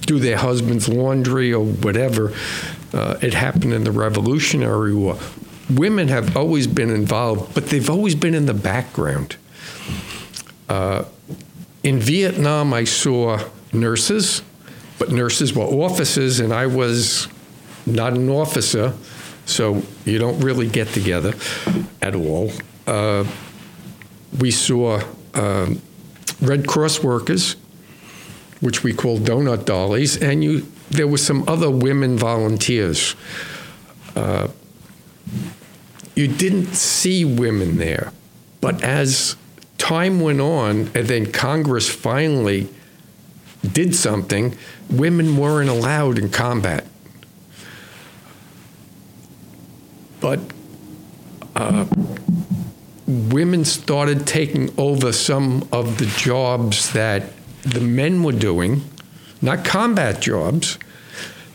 [0.06, 2.34] do their husband's laundry or whatever.
[2.92, 5.18] Uh, it happened in the Revolutionary War.
[5.70, 9.36] Women have always been involved, but they've always been in the background.
[10.68, 11.04] Uh,
[11.82, 13.38] in Vietnam, I saw
[13.72, 14.42] nurses,
[14.98, 17.28] but nurses were officers, and I was
[17.86, 18.92] not an officer,
[19.46, 21.34] so you don't really get together
[22.00, 22.50] at all.
[22.86, 23.24] Uh,
[24.38, 25.00] we saw
[25.34, 25.80] um,
[26.40, 27.56] Red Cross workers,
[28.60, 33.14] which we call donut dollies, and you, there were some other women volunteers.
[34.16, 34.48] Uh,
[36.14, 38.12] you didn't see women there,
[38.60, 39.36] but as
[39.78, 42.68] time went on, and then Congress finally
[43.72, 44.56] did something,
[44.90, 46.84] women weren't allowed in combat.
[50.22, 50.40] But
[51.56, 51.84] uh,
[53.06, 57.24] women started taking over some of the jobs that
[57.62, 58.82] the men were doing,
[59.42, 60.78] not combat jobs.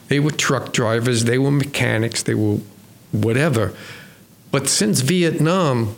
[0.10, 2.60] They were truck drivers, they were mechanics, they were
[3.12, 3.74] whatever.
[4.52, 5.96] But since Vietnam,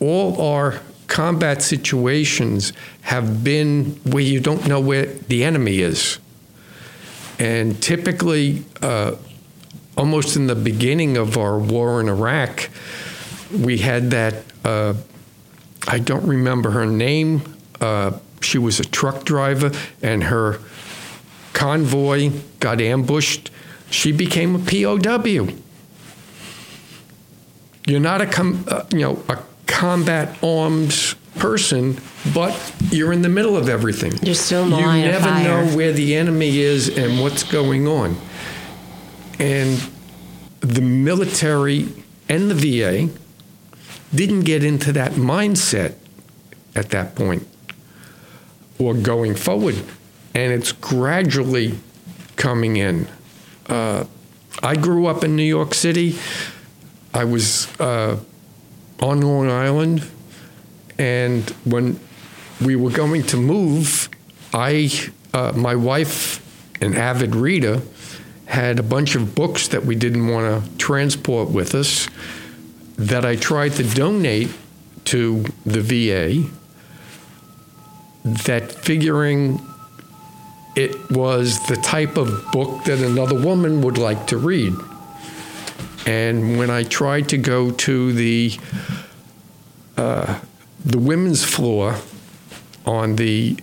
[0.00, 6.18] all our combat situations have been where you don't know where the enemy is.
[7.38, 9.16] And typically, uh,
[9.96, 12.70] almost in the beginning of our war in Iraq,
[13.52, 14.34] we had that,
[14.64, 14.94] uh,
[15.88, 17.42] I don't remember her name.
[17.80, 19.72] Uh, she was a truck driver,
[20.02, 20.60] and her
[21.52, 23.50] convoy got ambushed.
[23.90, 25.48] She became a POW.
[27.86, 31.98] You're not a com- uh, you know a combat arms person,
[32.34, 32.54] but
[32.90, 34.12] you're in the middle of everything.
[34.22, 38.16] You're still in the you never know where the enemy is and what's going on.
[39.40, 39.82] And
[40.60, 41.88] the military
[42.28, 43.08] and the VA
[44.14, 45.94] didn't get into that mindset
[46.74, 47.46] at that point
[48.78, 49.76] or going forward.
[50.34, 51.78] And it's gradually
[52.36, 53.08] coming in.
[53.66, 54.04] Uh,
[54.62, 56.18] I grew up in New York City.
[57.12, 58.18] I was uh,
[59.00, 60.06] on Long Island.
[60.98, 61.98] And when
[62.60, 64.08] we were going to move,
[64.52, 64.90] I,
[65.32, 66.44] uh, my wife,
[66.82, 67.80] an avid reader,
[68.50, 72.08] had a bunch of books that we didn't want to transport with us
[72.96, 74.50] that I tried to donate
[75.04, 76.50] to the VA.
[78.24, 79.60] That figuring
[80.74, 84.74] it was the type of book that another woman would like to read.
[86.04, 88.58] And when I tried to go to the
[89.96, 90.40] uh,
[90.84, 91.94] the women's floor
[92.84, 93.58] on the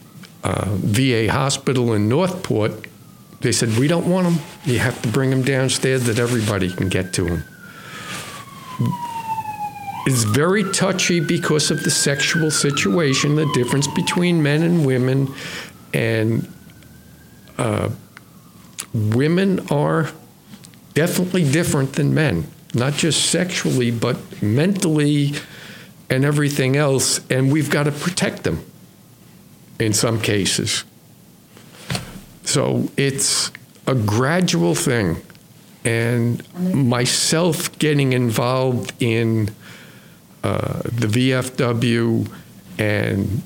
[0.45, 2.86] uh, VA hospital in Northport,
[3.41, 4.45] they said, We don't want them.
[4.65, 7.43] You have to bring them downstairs that everybody can get to them.
[10.05, 15.33] It's very touchy because of the sexual situation, the difference between men and women,
[15.93, 16.47] and
[17.57, 17.89] uh,
[18.93, 20.09] women are
[20.93, 25.33] definitely different than men, not just sexually, but mentally
[26.09, 28.63] and everything else, and we've got to protect them
[29.79, 30.85] in some cases.
[32.48, 33.52] So it's
[33.88, 35.18] a gradual thing.
[35.84, 36.41] And
[36.74, 39.50] myself getting involved in
[40.45, 42.32] uh, the VFW
[42.80, 43.41] and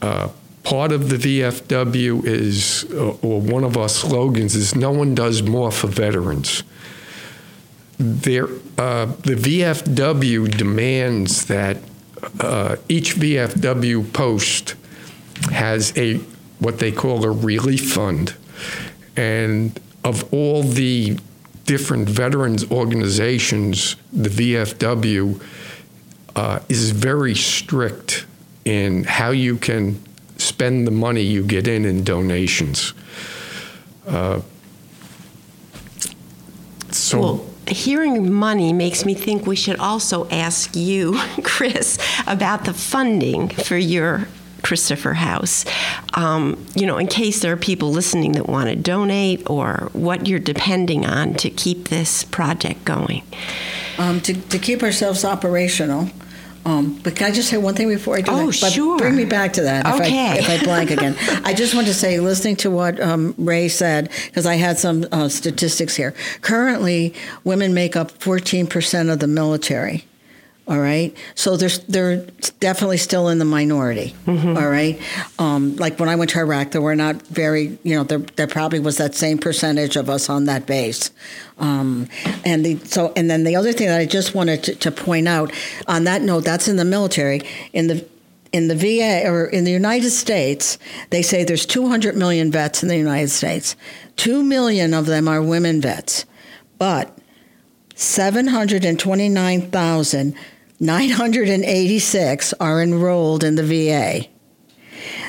[0.00, 0.28] uh,
[0.62, 5.42] part of the VFW is, uh, or one of our slogans is, no one does
[5.42, 6.62] more for veterans.
[7.98, 8.46] There,
[8.78, 11.78] uh, the VFW demands that
[12.38, 14.76] uh, each VFW post
[15.50, 16.20] has a
[16.58, 18.34] what they call a relief fund,
[19.16, 21.18] and of all the
[21.64, 25.42] different veterans organizations, the VFW
[26.36, 28.26] uh, is very strict
[28.64, 30.00] in how you can
[30.38, 32.94] spend the money you get in in donations.
[34.06, 34.40] Uh,
[36.90, 37.44] so.
[37.68, 41.98] Hearing money makes me think we should also ask you, Chris,
[42.28, 44.28] about the funding for your
[44.66, 45.64] Christopher House.
[46.14, 50.26] Um, you know, in case there are people listening that want to donate or what
[50.26, 53.22] you're depending on to keep this project going.
[53.96, 56.10] Um, to, to keep ourselves operational.
[56.64, 58.60] Um, but can I just say one thing before I do oh, that?
[58.60, 58.98] But sure.
[58.98, 60.36] Bring me back to that okay.
[60.36, 61.14] if, I, if I blank again.
[61.44, 65.06] I just want to say, listening to what um, Ray said, because I had some
[65.12, 66.12] uh, statistics here.
[66.40, 67.14] Currently,
[67.44, 70.06] women make up 14% of the military.
[70.68, 72.26] All right, so they're they're
[72.58, 74.16] definitely still in the minority.
[74.26, 74.56] Mm-hmm.
[74.56, 75.00] All right,
[75.38, 78.48] um, like when I went to Iraq, there were not very, you know, there, there
[78.48, 81.12] probably was that same percentage of us on that base.
[81.58, 82.08] Um,
[82.44, 85.28] and the so and then the other thing that I just wanted to, to point
[85.28, 85.52] out
[85.86, 87.42] on that note, that's in the military.
[87.72, 88.04] In the
[88.52, 90.78] in the VA or in the United States,
[91.10, 93.76] they say there's 200 million vets in the United States.
[94.16, 96.24] Two million of them are women vets,
[96.76, 97.16] but
[97.94, 100.34] 729,000
[100.80, 104.26] 986 are enrolled in the VA.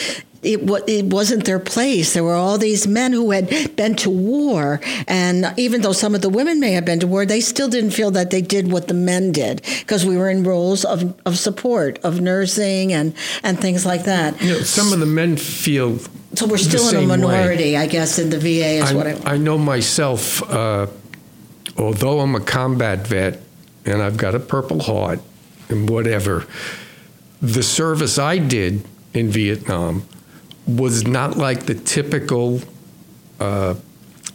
[0.43, 2.13] it, it wasn't their place.
[2.13, 6.21] There were all these men who had been to war, and even though some of
[6.21, 8.87] the women may have been to war, they still didn't feel that they did what
[8.87, 13.13] the men did because we were in roles of, of support, of nursing, and
[13.43, 14.39] and things like that.
[14.41, 15.97] You know, some of the men feel.
[16.33, 17.77] So we're still in a minority, way.
[17.77, 19.33] I guess, in the VA is I, what I.
[19.33, 20.43] I know myself.
[20.43, 20.87] Uh,
[21.77, 23.41] although I'm a combat vet
[23.85, 25.19] and I've got a Purple Heart
[25.69, 26.45] and whatever,
[27.41, 30.03] the service I did in Vietnam
[30.67, 32.59] was not like the typical
[33.39, 33.75] uh,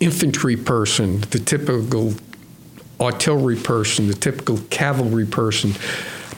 [0.00, 2.14] infantry person, the typical
[3.00, 5.74] artillery person, the typical cavalry person,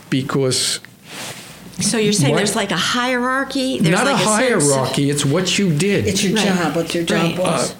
[0.09, 0.79] because.
[1.79, 3.79] So you're saying what, there's like a hierarchy?
[3.79, 5.09] There's not like a, a hierarchy.
[5.09, 6.07] It's what you did.
[6.07, 6.45] It's your right.
[6.45, 6.75] job.
[6.75, 7.39] What your job right.
[7.39, 7.71] was.
[7.71, 7.75] Uh,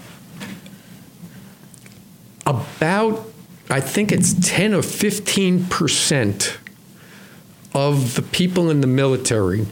[2.48, 3.26] about,
[3.70, 6.58] I think it's ten or fifteen percent
[7.74, 9.66] of the people in the military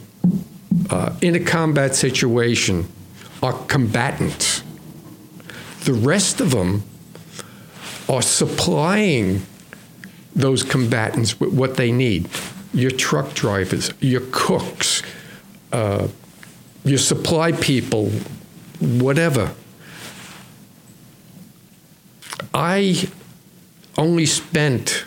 [0.90, 2.88] uh, in a combat situation
[3.42, 4.62] are combatants.
[5.84, 6.82] The rest of them
[8.08, 9.42] are supplying
[10.34, 12.28] those combatants with what they need.
[12.72, 15.02] Your truck drivers, your cooks,
[15.72, 16.08] uh,
[16.84, 18.10] your supply people,
[18.80, 19.52] whatever.
[22.52, 23.08] I
[23.96, 25.04] only spent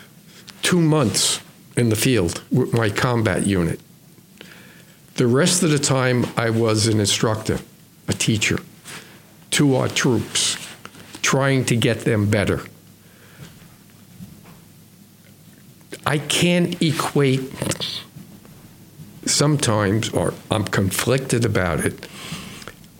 [0.62, 1.40] two months
[1.76, 3.80] in the field with my combat unit.
[5.18, 7.58] The rest of the time, I was an instructor,
[8.06, 8.56] a teacher
[9.50, 10.56] to our troops,
[11.22, 12.60] trying to get them better.
[16.06, 17.52] I can't equate
[19.26, 22.08] sometimes, or I'm conflicted about it,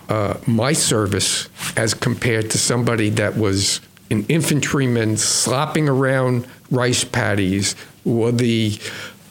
[0.08, 7.76] uh, my service as compared to somebody that was an infantryman slopping around rice paddies
[8.04, 8.76] or the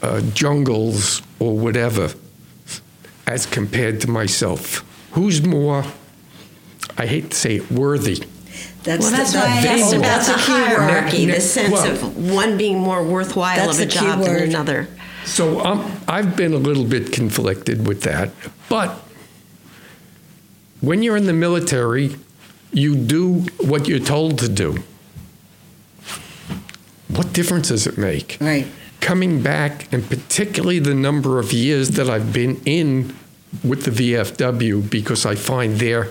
[0.00, 2.14] uh, jungles or whatever
[3.28, 4.84] as compared to myself.
[5.12, 5.84] Who's more,
[6.96, 8.24] I hate to say it, worthy?
[8.82, 12.56] That's well, that's the, why I asked about the hierarchy, the sense well, of one
[12.56, 14.88] being more worthwhile of a job than another.
[15.26, 18.30] So um, I've been a little bit conflicted with that,
[18.70, 18.90] but
[20.80, 22.16] when you're in the military,
[22.72, 24.78] you do what you're told to do.
[27.08, 28.38] What difference does it make?
[28.40, 28.66] Right.
[29.00, 33.16] Coming back, and particularly the number of years that I've been in
[33.64, 36.08] with the VFW, because I find they're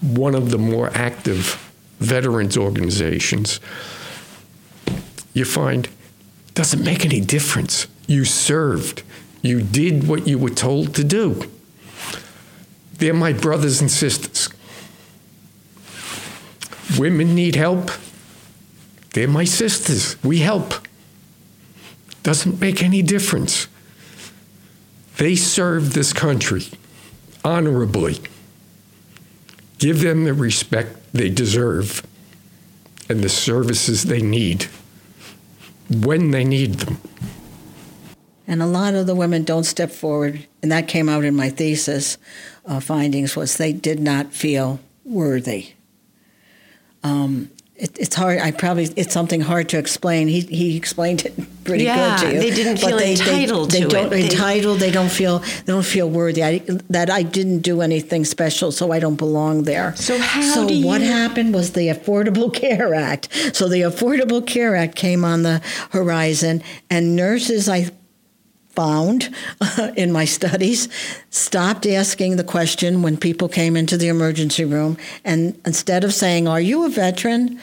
[0.00, 1.58] one of the more active
[1.98, 3.60] veterans organizations,
[5.34, 5.88] you find
[6.54, 7.86] doesn't make any difference.
[8.06, 9.02] You served.
[9.40, 11.50] You did what you were told to do.
[12.98, 14.48] They're my brothers and sisters.
[16.98, 17.90] Women need help.
[19.14, 20.22] They're my sisters.
[20.22, 20.74] We help.
[22.22, 23.66] Doesn't make any difference.
[25.16, 26.66] They serve this country
[27.44, 28.20] honorably.
[29.78, 32.06] Give them the respect they deserve
[33.08, 34.68] and the services they need
[35.90, 36.98] when they need them.
[38.46, 41.48] And a lot of the women don't step forward, and that came out in my
[41.48, 42.18] thesis
[42.66, 45.72] uh, findings was they did not feel worthy.
[47.02, 47.50] Um,
[47.82, 48.38] it, it's hard.
[48.38, 50.28] I probably it's something hard to explain.
[50.28, 52.40] He he explained it pretty yeah, good to you.
[52.40, 54.10] they didn't feel they, entitled they, to they don't it.
[54.10, 54.78] They- entitled.
[54.80, 56.42] They don't feel they don't feel worthy.
[56.44, 56.58] I,
[56.90, 59.94] that I didn't do anything special, so I don't belong there.
[59.96, 63.28] So how So do what you- happened was the Affordable Care Act.
[63.52, 65.60] So the Affordable Care Act came on the
[65.90, 67.90] horizon, and nurses I
[68.72, 69.34] found
[69.96, 70.88] in my studies
[71.30, 76.48] stopped asking the question when people came into the emergency room and instead of saying
[76.48, 77.60] are you a veteran?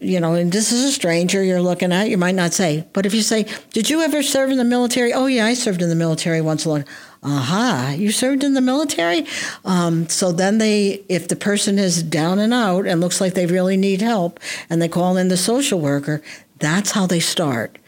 [0.00, 3.06] You know and this is a stranger you're looking at you might not say but
[3.06, 5.12] if you say did you ever serve in the military?
[5.12, 6.84] Oh yeah i served in the military once a long
[7.22, 9.26] aha you served in the military?
[9.64, 13.46] Um, so then they if the person is down and out and looks like they
[13.46, 16.20] really need help and they call in the social worker
[16.58, 17.78] that's how they start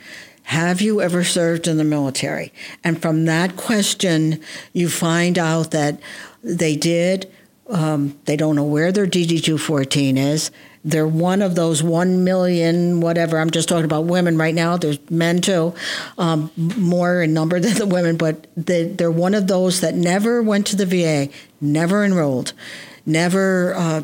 [0.47, 2.53] have you ever served in the military?
[2.84, 4.40] And from that question,
[4.72, 5.99] you find out that
[6.44, 7.28] they did.
[7.68, 10.53] Um, they don't know where their DD 214 is.
[10.84, 13.40] They're one of those 1 million, whatever.
[13.40, 14.76] I'm just talking about women right now.
[14.76, 15.74] There's men too,
[16.16, 20.40] um, more in number than the women, but they, they're one of those that never
[20.44, 21.28] went to the VA,
[21.61, 22.53] never enrolled,
[23.05, 23.74] never.
[23.74, 24.03] Uh,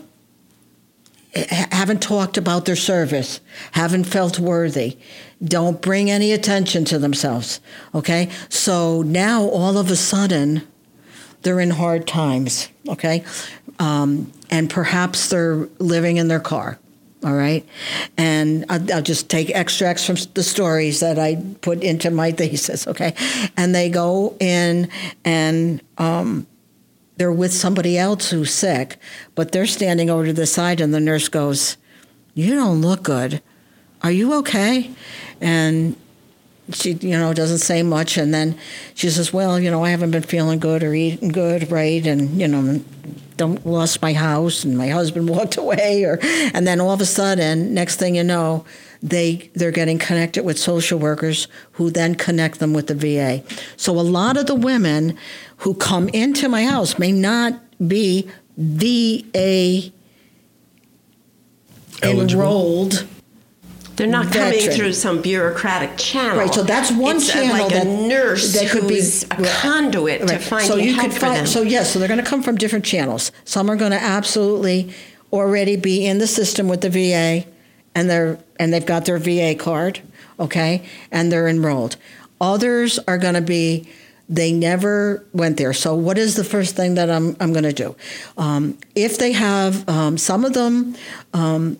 [1.35, 3.41] haven't talked about their service,
[3.72, 4.99] haven't felt worthy,
[5.43, 7.61] don't bring any attention to themselves.
[7.95, 8.30] Okay?
[8.49, 10.62] So now all of a sudden,
[11.43, 12.68] they're in hard times.
[12.89, 13.24] Okay?
[13.78, 16.78] Um, and perhaps they're living in their car.
[17.24, 17.64] All right.
[18.16, 22.87] And I'll, just take extracts from the stories that I put into my thesis.
[22.87, 23.14] Okay.
[23.57, 24.89] And they go in
[25.24, 26.47] and, um,
[27.23, 28.97] they're with somebody else who's sick,
[29.37, 31.77] but they're standing over to the side, and the nurse goes,
[32.35, 33.41] You don't look good.
[34.03, 34.91] Are you okay?
[35.41, 35.95] And
[36.73, 38.16] she, you know, doesn't say much.
[38.16, 38.59] And then
[38.95, 42.05] she says, Well, you know, I haven't been feeling good or eating good, right?
[42.05, 42.83] And, you know,
[43.37, 46.18] don't lost my house and my husband walked away or
[46.53, 48.64] and then all of a sudden next thing you know
[49.03, 53.43] they they're getting connected with social workers who then connect them with the VA.
[53.77, 55.18] So a lot of the women
[55.63, 57.55] who come into my house may not
[57.87, 59.93] be VA
[62.03, 62.43] Eligible.
[62.43, 63.07] enrolled.
[63.95, 66.39] They're not coming through some bureaucratic channel.
[66.39, 69.37] Right, so that's one it's channel like that a nurse that could be who's a
[69.61, 70.43] conduit to Right.
[70.43, 71.47] finding so you help could for find, them.
[71.47, 73.31] So yes, so they're going to come from different channels.
[73.45, 74.93] Some are going to absolutely
[75.33, 77.45] already be in the system with the VA,
[77.95, 80.01] and they're and they've got their VA card,
[80.41, 80.83] okay,
[81.13, 81.97] and they're enrolled.
[82.41, 83.87] Others are going to be
[84.29, 85.73] they never went there.
[85.73, 87.97] So what is the first thing that I'm I'm going to do?
[88.37, 90.97] Um, if they have um, some of them.
[91.33, 91.79] Um,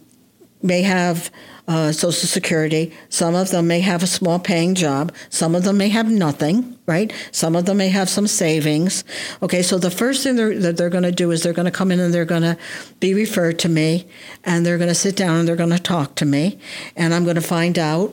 [0.63, 1.31] may have
[1.69, 2.93] uh, Social Security.
[3.09, 5.13] Some of them may have a small paying job.
[5.31, 7.13] Some of them may have nothing, right?
[7.31, 9.05] Some of them may have some savings.
[9.43, 11.71] Okay, so the first thing they're, that they're going to do is they're going to
[11.71, 12.57] come in and they're going to
[13.01, 14.07] be referred to me
[14.45, 16.59] and they're going to sit down and they're going to talk to me
[16.97, 18.13] and I'm going to find out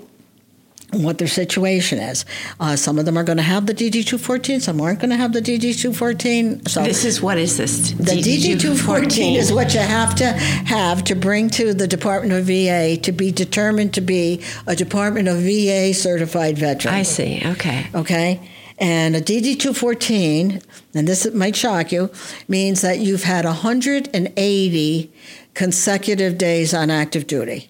[0.92, 2.26] what their situation is.
[2.60, 5.16] Uh, some of them are going to have the DD 214, some aren't going to
[5.16, 6.66] have the DD 214.
[6.66, 7.92] So this is what is this?
[7.92, 12.46] the DD 214 is what you have to have to bring to the Department of
[12.46, 16.94] VA to be determined to be a Department of VA certified veteran.
[16.94, 17.42] I see.
[17.46, 17.88] Okay.
[17.94, 18.50] Okay?
[18.80, 20.62] And a DD 214,
[20.96, 22.10] and this might shock you,
[22.48, 25.14] means that you've had 180
[25.54, 27.70] consecutive days on active duty.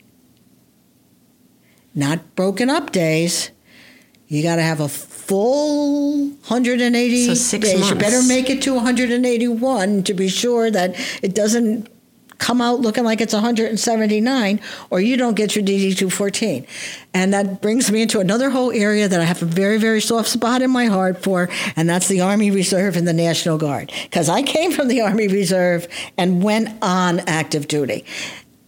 [1.95, 3.51] Not broken up days.
[4.27, 7.89] You got to have a full 180 So six days.
[7.89, 11.89] You better make it to 181 to be sure that it doesn't
[12.39, 16.65] come out looking like it's 179, or you don't get your DD 214.
[17.13, 20.29] And that brings me into another whole area that I have a very, very soft
[20.29, 23.91] spot in my heart for, and that's the Army Reserve and the National Guard.
[24.03, 25.87] Because I came from the Army Reserve
[26.17, 28.05] and went on active duty.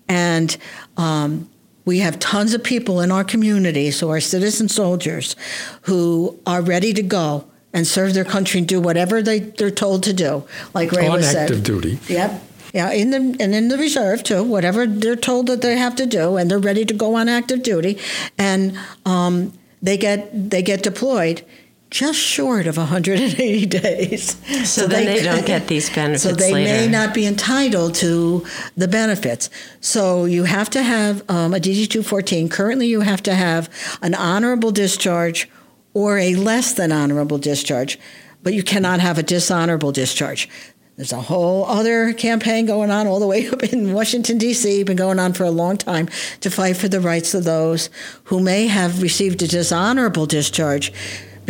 [0.10, 0.56] And
[0.98, 1.50] um,
[1.92, 5.36] we have tons of people in our communities who are citizen soldiers
[5.82, 10.02] who are ready to go and serve their country and do whatever they, they're told
[10.04, 10.46] to do.
[10.74, 12.00] Like Ray On was active duty.
[12.08, 12.44] Yep.
[12.74, 16.06] Yeah, in the and in the reserve too, whatever they're told that they have to
[16.06, 17.98] do, and they're ready to go on active duty,
[18.38, 21.44] and um, they get they get deployed
[21.92, 24.38] just short of 180 days.
[24.68, 26.72] So, then they, don't get these benefits So they later.
[26.72, 28.46] may not be entitled to
[28.78, 29.50] the benefits.
[29.82, 32.48] So you have to have um, a DD 214.
[32.48, 33.70] Currently, you have to have
[34.02, 35.50] an honorable discharge
[35.94, 38.00] or a less than honorable discharge,
[38.42, 40.48] but you cannot have a dishonorable discharge.
[40.96, 44.96] There's a whole other campaign going on all the way up in Washington, D.C., been
[44.96, 46.08] going on for a long time
[46.40, 47.90] to fight for the rights of those
[48.26, 50.94] who may have received a dishonorable discharge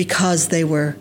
[0.06, 0.96] because they were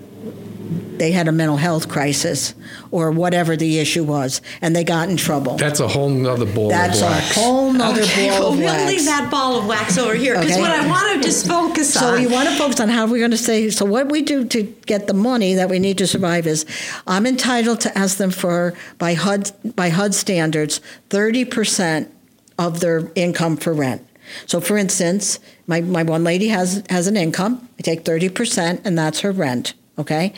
[0.99, 2.55] they had a mental health crisis
[2.91, 5.57] or whatever the issue was and they got in trouble.
[5.57, 7.25] That's a whole nother ball That's of wax.
[7.29, 8.93] That's a whole nother Okay, ball well, of we'll wax.
[8.93, 10.61] leave that ball of wax over here because Okay.
[10.61, 12.21] what I want to just focus So on.
[12.21, 13.71] you want to focus on how we're going to say.
[13.71, 16.67] So what we do to get the money that we need to survive is,
[17.07, 22.13] I'm entitled to ask them for by HUD by HUD standards, thirty percent
[22.59, 24.07] of their income for rent.
[24.47, 25.41] So for instance,
[25.71, 27.69] my, my one lady has has an income.
[27.79, 29.75] I take thirty percent, and that's her rent.
[29.97, 30.33] Okay.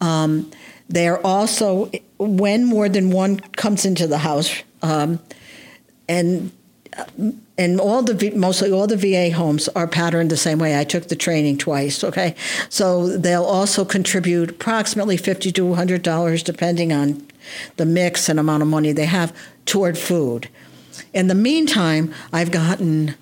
[0.00, 0.50] Um,
[0.88, 5.20] they are also when more than one comes into the house, um,
[6.06, 6.52] and
[7.56, 10.78] and all the mostly all the VA homes are patterned the same way.
[10.78, 12.04] I took the training twice.
[12.04, 12.34] Okay,
[12.68, 17.26] so they'll also contribute approximately fifty to hundred dollars, depending on
[17.76, 20.48] the mix and amount of money they have toward food.
[21.14, 23.14] In the meantime, I've gotten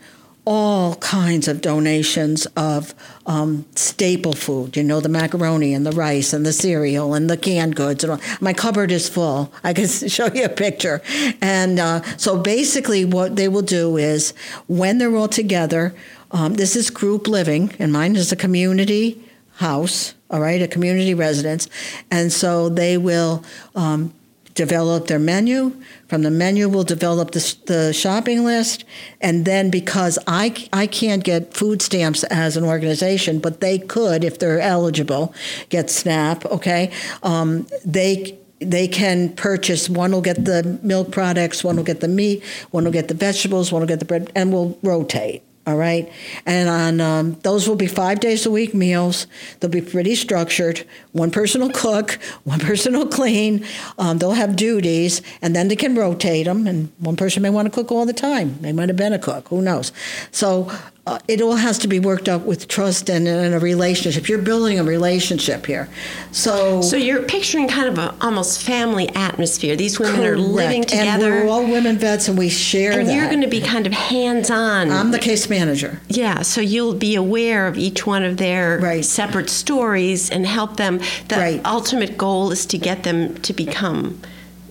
[0.45, 2.95] all kinds of donations of
[3.26, 4.76] um, staple food.
[4.76, 8.03] You know, the macaroni and the rice and the cereal and the canned goods.
[8.03, 8.20] And all.
[8.40, 9.53] My cupboard is full.
[9.64, 11.01] I can show you a picture.
[11.40, 14.34] And uh, so basically, what they will do is
[14.66, 15.95] when they're all together,
[16.32, 19.22] um, this is group living, and mine is a community
[19.57, 20.14] house.
[20.30, 21.68] All right, a community residence,
[22.11, 23.45] and so they will.
[23.74, 24.14] Um,
[24.55, 25.74] develop their menu.
[26.09, 28.84] From the menu, we'll develop the, the shopping list.
[29.20, 34.24] And then because I, I can't get food stamps as an organization, but they could,
[34.24, 35.34] if they're eligible,
[35.68, 36.92] get SNAP, okay?
[37.22, 42.07] Um, they they can purchase one will get the milk products, one will get the
[42.07, 45.42] meat, one will get the vegetables, one will get the bread, and we'll rotate.
[45.64, 46.10] All right,
[46.44, 49.28] and on um, those will be five days a week meals.
[49.60, 50.84] They'll be pretty structured.
[51.12, 53.64] One person will cook, one person will clean.
[53.96, 56.66] Um, they'll have duties, and then they can rotate them.
[56.66, 58.60] And one person may want to cook all the time.
[58.60, 59.46] They might have been a cook.
[59.48, 59.92] Who knows?
[60.32, 60.72] So
[61.05, 64.28] uh, it all has to be worked out with trust and, and a relationship.
[64.28, 65.88] You're building a relationship here.
[66.30, 69.74] So so you're picturing kind of a almost family atmosphere.
[69.74, 70.94] These women are living Correct.
[70.94, 73.16] And together, we're all women vets, and we share and that.
[73.16, 74.92] you're going to be kind of hands-on.
[74.92, 76.00] I'm the case manager.
[76.09, 79.05] Yeah, so you'll be aware of each one of their Right.
[79.05, 81.00] separate stories and help them.
[81.26, 81.61] The Right.
[81.64, 84.20] ultimate goal is to get them to become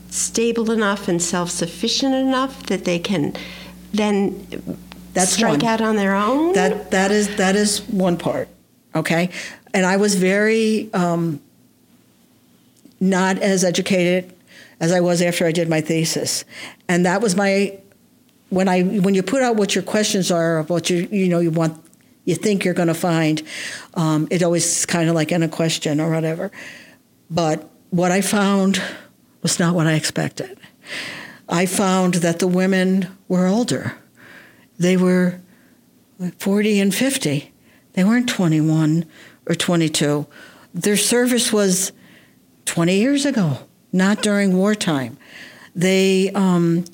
[0.10, 3.34] stable enough and self sufficient enough that they can
[3.94, 4.48] then
[5.14, 5.66] That's strike one.
[5.66, 6.54] out on their own.
[6.54, 8.48] That that is that is one part,
[8.96, 9.30] okay.
[9.74, 11.42] And I was very um,
[13.00, 14.34] not as educated
[14.80, 16.46] as I was after I did my thesis,
[16.88, 17.78] and that was my
[18.50, 21.40] when I when you put out what your questions are of what you you know
[21.40, 21.82] you want
[22.26, 23.42] you think you're going to find,
[23.96, 26.52] um, it always is kind of like in a question or whatever.
[27.30, 28.82] But what I found
[29.42, 30.60] was not what I expected.
[31.50, 33.98] I found that the women were older.
[34.82, 35.40] They were
[36.40, 37.52] 40 and 50.
[37.94, 39.06] They weren't 21
[39.48, 40.26] or 22.
[40.74, 41.92] Their service was
[42.66, 43.60] 20 years ago,
[43.94, 45.18] not during wartime.
[45.76, 46.86] They, um,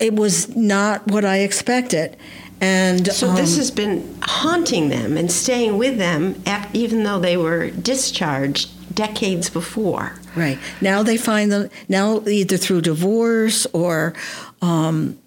[0.00, 2.16] it was not what I expected.
[2.62, 7.18] And so this um, has been haunting them and staying with them, af- even though
[7.18, 10.14] they were discharged decades before.
[10.34, 10.58] Right.
[10.80, 14.14] Now they find them, now either through divorce or
[14.62, 15.18] um,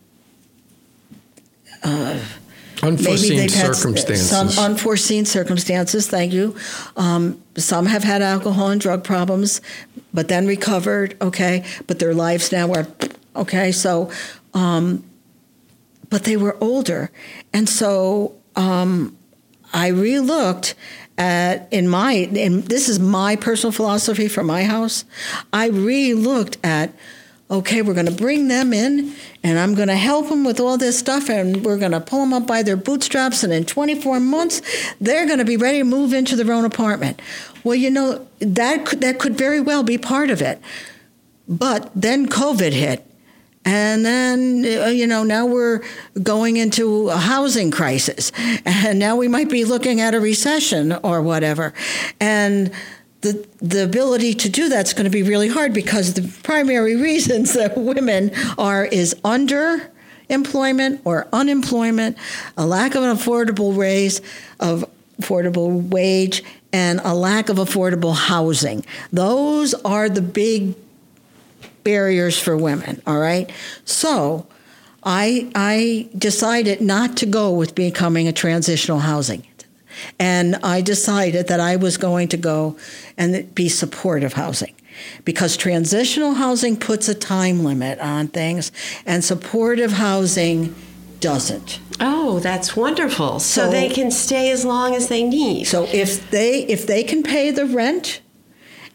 [2.83, 4.29] Unforeseen they've circumstances.
[4.29, 6.07] Some unforeseen circumstances.
[6.07, 6.55] Thank you.
[6.95, 9.61] Um, some have had alcohol and drug problems,
[10.13, 11.15] but then recovered.
[11.21, 12.87] Okay, but their lives now are
[13.35, 13.71] okay.
[13.71, 14.11] So,
[14.53, 15.03] um,
[16.09, 17.09] but they were older,
[17.51, 19.17] and so um,
[19.73, 20.75] I relooked
[21.17, 25.03] at in my and this is my personal philosophy for my house.
[25.51, 26.91] I relooked at
[27.49, 30.77] okay, we're going to bring them in and I'm going to help them with all
[30.77, 34.19] this stuff and we're going to pull them up by their bootstraps and in 24
[34.19, 34.61] months
[34.99, 37.21] they're going to be ready to move into their own apartment.
[37.63, 40.61] Well, you know, that could, that could very well be part of it.
[41.47, 43.05] But then COVID hit.
[43.63, 45.83] And then, uh, you know, now we're
[46.23, 48.31] going into a housing crisis.
[48.65, 51.73] And now we might be looking at a recession or whatever.
[52.19, 52.71] And
[53.21, 57.53] the, the ability to do that's going to be really hard because the primary reasons
[57.53, 59.91] that women are is under
[60.29, 62.17] employment or unemployment,
[62.57, 64.21] a lack of an affordable raise
[64.59, 64.85] of
[65.19, 68.85] affordable wage, and a lack of affordable housing.
[69.11, 70.75] Those are the big
[71.83, 73.49] barriers for women, all right?
[73.85, 74.45] So
[75.03, 79.47] I, I decided not to go with becoming a transitional housing.
[80.19, 82.77] And I decided that I was going to go
[83.17, 84.75] and be supportive housing
[85.25, 88.71] because transitional housing puts a time limit on things
[89.05, 90.75] and supportive housing
[91.19, 91.79] doesn't.
[91.99, 93.39] Oh, that's wonderful.
[93.39, 95.65] So, so, they can stay as long as they need.
[95.65, 98.21] So if they if they can pay the rent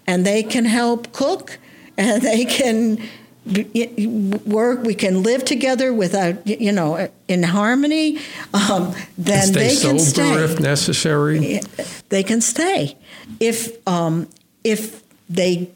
[0.06, 1.58] and they can help cook
[1.96, 3.02] and they can
[3.44, 8.18] work we can live together without you know in harmony
[8.54, 11.60] um, then stay they can stay if necessary
[12.08, 12.96] they can stay
[13.40, 14.28] if um,
[14.62, 15.68] if they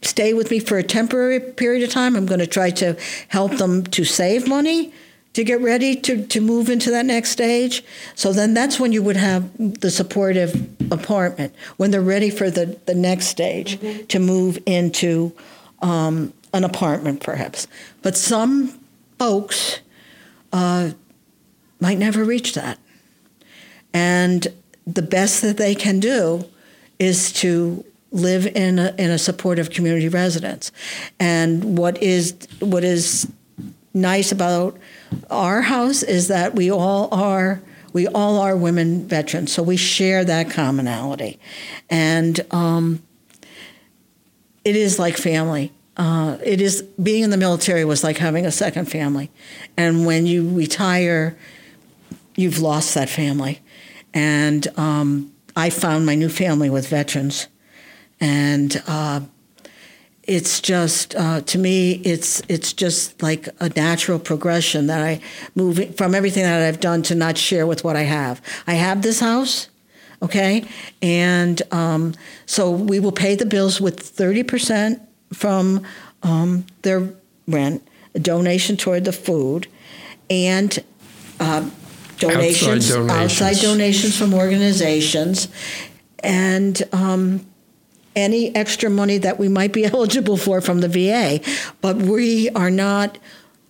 [0.00, 2.96] stay with me for a temporary period of time i'm going to try to
[3.28, 4.90] help them to save money
[5.34, 7.84] to get ready to, to move into that next stage.
[8.16, 12.76] So then that's when you would have the supportive apartment, when they're ready for the,
[12.86, 14.06] the next stage mm-hmm.
[14.06, 15.32] to move into
[15.80, 17.66] um, an apartment, perhaps.
[18.02, 18.80] But some
[19.18, 19.80] folks
[20.52, 20.90] uh,
[21.80, 22.78] might never reach that.
[23.92, 24.46] And
[24.86, 26.44] the best that they can do
[26.98, 30.72] is to live in a, in a supportive community residence.
[31.20, 33.30] And what is what is
[33.94, 34.78] nice about
[35.30, 37.60] our house is that we all are
[37.92, 41.38] we all are women veterans, so we share that commonality,
[41.88, 43.02] and um,
[44.64, 45.72] it is like family.
[45.98, 49.30] Uh, it is being in the military was like having a second family,
[49.76, 51.36] and when you retire,
[52.36, 53.60] you've lost that family,
[54.14, 57.48] and um, I found my new family with veterans,
[58.20, 58.82] and.
[58.86, 59.20] Uh,
[60.28, 65.22] it's just uh, to me it's it's just like a natural progression that I
[65.54, 68.42] move from everything that I've done to not share with what I have.
[68.66, 69.70] I have this house,
[70.20, 70.66] okay,
[71.00, 72.12] and um,
[72.44, 75.00] so we will pay the bills with thirty percent
[75.32, 75.84] from
[76.22, 77.08] um, their
[77.46, 79.68] rent, a donation toward the food,
[80.30, 80.78] and.
[81.40, 81.70] Uh,
[82.18, 85.46] donations, outside donations, outside donations from organizations,
[86.20, 87.46] and um,
[88.16, 91.40] any extra money that we might be eligible for from the VA.
[91.80, 93.18] But we are not,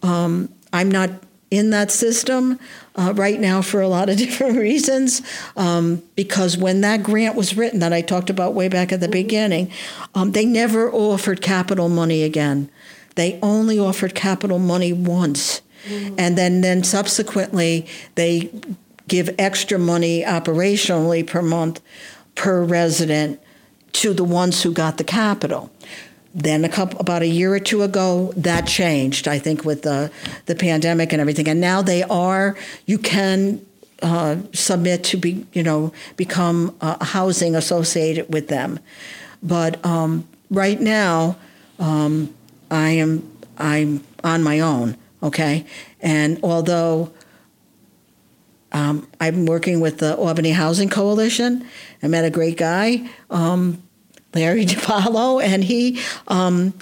[0.02, 1.10] um, I'm not
[1.50, 2.58] in that system
[2.96, 5.22] uh, right now for a lot of different reasons.
[5.56, 9.08] Um, because when that grant was written, that I talked about way back at the
[9.08, 9.70] beginning,
[10.14, 12.70] um, they never offered capital money again.
[13.14, 15.60] They only offered capital money once.
[15.86, 16.16] Mm-hmm.
[16.18, 18.50] And then, then subsequently, they
[19.06, 21.80] give extra money operationally per month
[22.34, 23.40] per resident
[23.92, 25.70] to the ones who got the capital.
[26.38, 29.26] Then a couple about a year or two ago, that changed.
[29.26, 30.10] I think with the
[30.46, 32.56] the pandemic and everything, and now they are.
[32.86, 33.60] You can
[34.02, 38.78] uh, submit to be you know become uh, housing associated with them,
[39.42, 41.36] but um, right now
[41.80, 42.32] um,
[42.70, 43.28] I am
[43.58, 44.96] I'm on my own.
[45.20, 45.66] Okay,
[46.00, 47.10] and although
[48.70, 51.66] um, I'm working with the Albany Housing Coalition.
[52.02, 53.82] I met a great guy, um,
[54.38, 56.00] Larry DiPaolo, and he.
[56.28, 56.74] Um,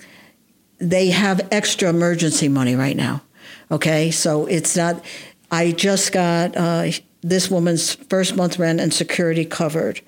[0.78, 3.22] they have extra emergency money right now.
[3.70, 5.02] Okay, so it's not.
[5.50, 6.90] I just got uh,
[7.22, 10.02] this woman's first month rent and security covered,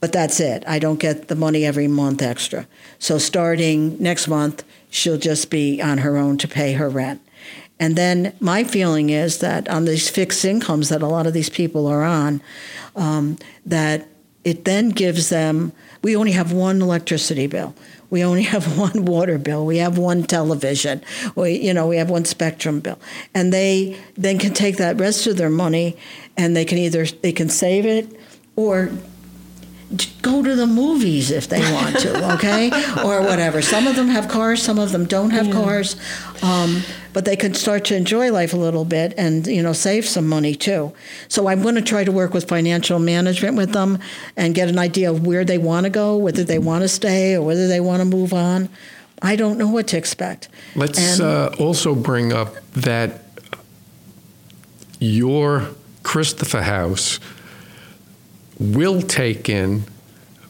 [0.00, 0.62] but that's it.
[0.66, 2.66] I don't get the money every month extra.
[2.98, 7.22] So starting next month, she'll just be on her own to pay her rent.
[7.80, 11.48] And then my feeling is that on these fixed incomes that a lot of these
[11.48, 12.40] people are on,
[12.94, 14.06] um, that
[14.44, 15.72] it then gives them,
[16.04, 17.74] we only have one electricity bill.
[18.10, 19.64] We only have one water bill.
[19.64, 21.02] We have one television.
[21.34, 23.00] We, you know, we have one spectrum bill.
[23.34, 25.96] And they then can take that rest of their money
[26.36, 28.20] and they can either, they can save it
[28.54, 28.92] or
[30.22, 32.68] go to the movies if they want to, okay?
[33.04, 33.62] or whatever.
[33.62, 35.52] Some of them have cars, some of them don't have yeah.
[35.52, 35.96] cars.
[36.42, 40.04] Um, but they can start to enjoy life a little bit and you know save
[40.04, 40.92] some money too.
[41.28, 44.00] So I'm going to try to work with financial management with them
[44.36, 47.36] and get an idea of where they want to go, whether they want to stay
[47.36, 48.68] or whether they want to move on.
[49.22, 50.48] I don't know what to expect.
[50.74, 53.24] Let's And- uh, also bring up that
[54.98, 55.68] your
[56.02, 57.20] Christopher House
[58.58, 59.84] will take in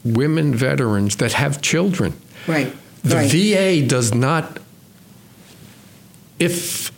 [0.04, 2.14] women veterans that have children.
[2.46, 2.74] Right.
[3.02, 3.30] The right.
[3.30, 4.58] VA does not,
[6.38, 6.92] if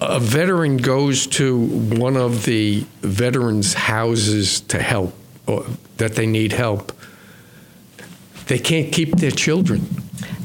[0.00, 5.14] a veteran goes to one of the veterans' houses to help,
[5.46, 5.66] or
[5.96, 6.92] that they need help,
[8.46, 9.86] they can't keep their children.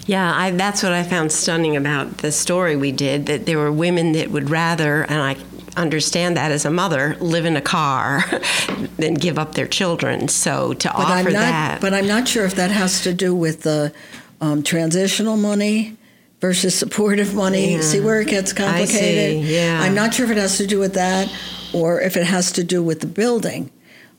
[0.06, 3.72] Yeah, I, that's what I found stunning about the story we did that there were
[3.72, 5.36] women that would rather, and I
[5.80, 8.24] understand that as a mother, live in a car
[8.98, 10.28] than give up their children.
[10.28, 11.34] So to but offer I'm not.
[11.34, 11.82] that.
[11.82, 13.94] But I'm not sure if that has to do with the
[14.42, 15.98] um, transitional money
[16.42, 17.76] versus supportive money.
[17.76, 17.82] Yeah.
[17.82, 19.46] See where it gets complicated.
[19.46, 19.80] yeah.
[19.82, 21.34] I'm not sure if it has to do with that,
[21.74, 23.72] or if it has to do with the building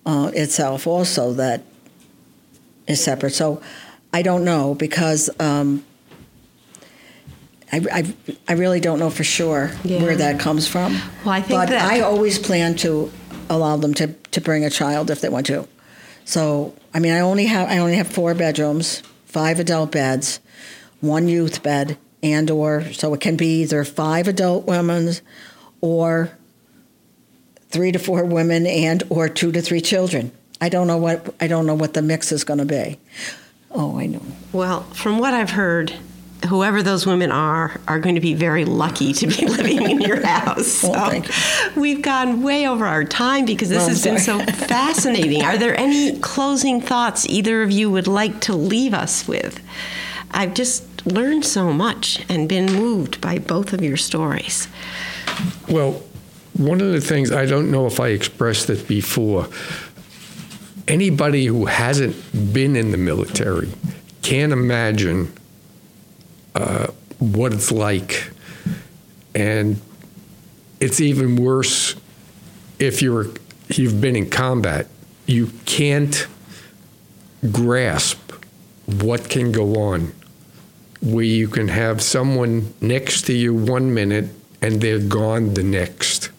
[0.04, 0.86] uh, itself.
[0.86, 1.62] Also, that
[2.86, 3.32] is separate.
[3.34, 3.62] So
[4.12, 5.30] I don't know because.
[5.38, 5.84] Um,
[7.72, 8.14] I, I,
[8.48, 10.02] I really don't know for sure Yeah.
[10.02, 10.94] where that comes from.
[11.24, 13.10] Well, I think but that- I always plan to
[13.48, 15.66] allow them to, to bring a child if they want to.
[16.24, 20.40] So I mean, I only have I only have four bedrooms, five adult beds,
[21.00, 25.22] one youth bed, and or so it can be either five adult women's
[25.80, 26.30] or
[27.70, 30.32] three to four women and or two to three children.
[30.60, 32.98] I don't know what I don't know what the mix is going to be.
[33.70, 34.22] Oh, I know.
[34.52, 35.94] Well, from what I've heard,
[36.48, 40.24] whoever those women are are going to be very lucky to be living in your
[40.24, 40.66] house.
[40.66, 41.28] So Well, thank
[41.76, 45.42] we've gone way over our time because this Well, I'm has been so fascinating.
[45.42, 49.60] Are there any closing thoughts either of you would like to leave us with?
[50.30, 54.68] I've just learned so much and been moved by both of your stories.
[55.68, 56.02] Well,
[56.56, 59.48] one of the things I don't know if I expressed it before.
[60.86, 62.16] Anybody who hasn't
[62.52, 63.70] been in the military
[64.22, 65.32] can't imagine
[66.54, 68.30] uh, what it's like,
[69.34, 69.80] and
[70.80, 71.94] it's even worse
[72.78, 73.26] if you're
[73.68, 74.86] you've been in combat.
[75.26, 76.26] You can't
[77.52, 78.32] grasp
[78.86, 80.12] what can go on
[81.00, 84.28] where you can have someone next to you one minute
[84.60, 86.30] and they're gone the next.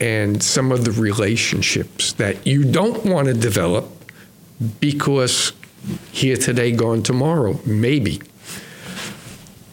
[0.00, 3.88] And some of the relationships that you don't want to develop
[4.80, 5.52] because
[6.12, 8.20] here today, gone tomorrow, maybe.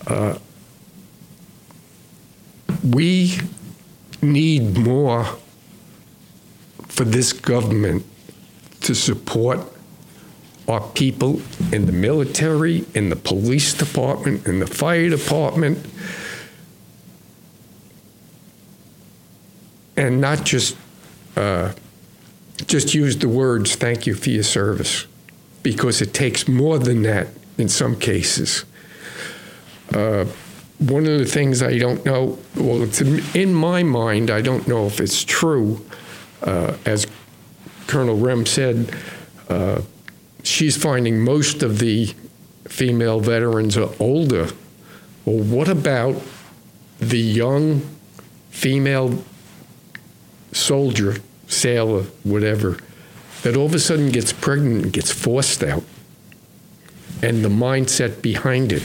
[0.09, 0.37] Uh,
[2.83, 3.37] we
[4.21, 5.25] need more
[6.87, 8.03] for this government
[8.81, 9.59] to support
[10.67, 11.41] our people
[11.71, 15.77] in the military, in the police department, in the fire department,
[19.95, 20.75] and not just
[21.35, 21.71] uh,
[22.67, 25.05] just use the words "thank you for your service,"
[25.63, 27.27] because it takes more than that
[27.57, 28.65] in some cases.
[29.93, 30.25] Uh,
[30.79, 34.67] one of the things I don't know, well, it's in- in my mind, I don't
[34.67, 35.81] know if it's true,
[36.43, 37.05] uh, as
[37.87, 38.95] Colonel Rem said.
[39.49, 39.81] Uh,
[40.43, 42.13] she's finding most of the
[42.65, 44.49] female veterans are older.
[45.25, 46.21] Well, what about
[46.99, 47.81] the young
[48.51, 49.23] female
[50.53, 51.17] soldier,
[51.47, 52.77] sailor, whatever,
[53.41, 55.83] that all of a sudden gets pregnant and gets forced out?
[57.21, 58.83] And the mindset behind it.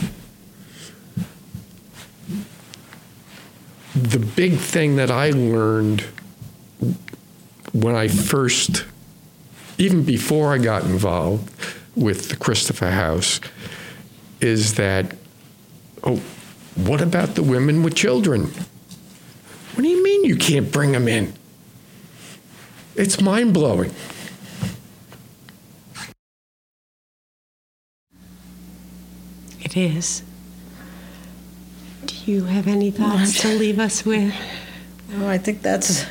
[3.95, 6.01] The big thing that I learned
[7.73, 8.85] when I first
[9.77, 11.51] even before I got involved
[11.95, 13.39] with the Christopher House,
[14.41, 15.15] is that,
[16.03, 16.21] oh,
[16.75, 18.43] what about the women with children?
[19.73, 21.33] What do you mean you can't bring them in?
[22.95, 23.93] It's mind blowing.
[29.61, 30.23] It is.
[32.25, 34.33] Do you have any thoughts to leave us with?
[35.17, 36.05] Oh, I think that's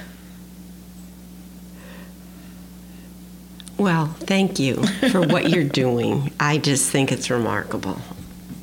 [3.77, 4.77] Well, thank you
[5.11, 6.32] for what you're doing.
[6.39, 7.99] I just think it's remarkable.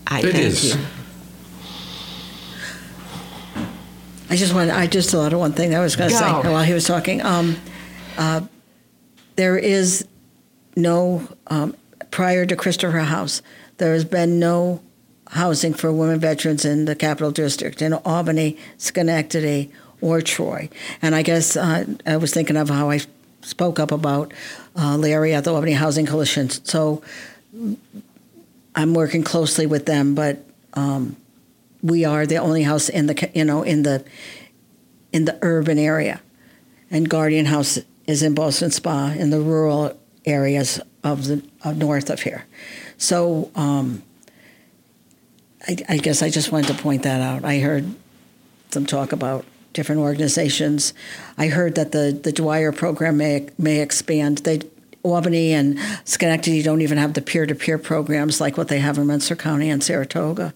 [0.07, 0.75] I It thank is.
[0.75, 0.81] you.
[4.29, 4.71] I just want.
[4.71, 7.21] I just thought of one thing I was going to say while he was talking.
[7.21, 7.57] Um,
[8.17, 8.39] uh,
[9.35, 10.07] there is
[10.77, 11.75] no um,
[12.11, 13.41] prior to Christopher House.
[13.77, 14.81] There has been no
[15.31, 19.71] housing for women veterans in the Capital District in Albany, Schenectady,
[20.01, 20.69] or Troy.
[21.01, 23.01] And I guess uh, I was thinking of how I
[23.41, 24.33] spoke up about
[24.75, 26.49] uh, Larry at the Albany Housing Coalition.
[26.49, 27.01] So
[28.75, 30.45] I'm working closely with them, but.
[30.73, 31.17] Um,
[31.81, 34.03] we are the only house in the you know in the
[35.11, 36.21] in the urban area
[36.89, 42.09] and guardian house is in Ballston Spa in the rural areas of the of north
[42.09, 42.45] of here
[42.97, 44.03] so um,
[45.67, 47.45] I, I guess I just wanted to point that out.
[47.45, 47.93] I heard
[48.71, 50.93] some talk about different organizations.
[51.37, 54.39] I heard that the, the Dwyer program may may expand.
[54.39, 54.61] They
[55.03, 58.97] Albany and Schenectady don't even have the peer to peer programs like what they have
[58.97, 60.53] in Rensselaer County and Saratoga.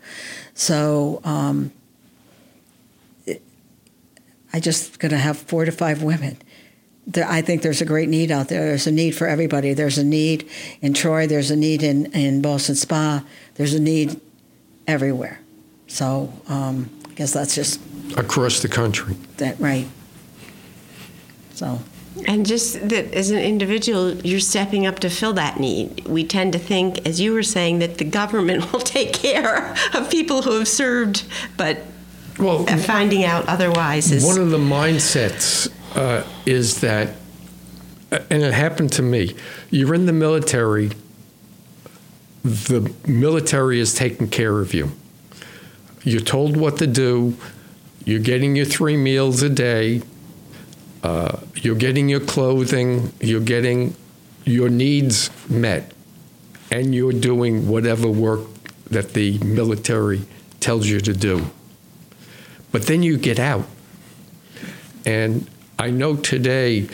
[0.54, 1.72] So um,
[3.26, 3.42] it,
[4.54, 6.38] I just going to have four to five women.
[7.16, 8.66] I think there's a great need out there.
[8.66, 9.74] There's a need for everybody.
[9.74, 10.50] There's a need
[10.82, 11.28] in Troy.
[11.28, 13.24] There's a need in, in Ballston Spa.
[13.56, 14.20] There's a need
[14.88, 15.40] everywhere.
[15.88, 17.80] So um, I guess that's just
[18.18, 19.16] across the country.
[19.38, 19.88] that right.
[21.54, 21.80] So
[22.28, 26.08] And just that as an individual, you're stepping up to fill that need.
[26.08, 30.10] We tend to think, as you were saying, that the government will take care of
[30.10, 31.24] people who have served,
[31.58, 31.80] but
[32.40, 34.26] Well, finding out otherwise is.
[34.26, 37.16] One of the mindsets uh, is that,
[38.12, 39.36] and it happened to me.
[39.70, 40.92] You're in the military.
[42.46, 44.92] The military is taking care of you.
[46.04, 47.36] You're told what to do.
[48.06, 50.04] You're getting your three meals a day.
[51.02, 53.12] Uh, you're getting your clothing.
[53.20, 53.96] You're getting
[54.44, 55.92] your needs met,
[56.70, 58.42] and you're doing whatever work
[58.92, 60.22] that the military
[60.60, 61.48] tells you to do.
[62.72, 63.66] But then you get out.
[65.04, 65.50] And
[65.80, 66.90] I know today,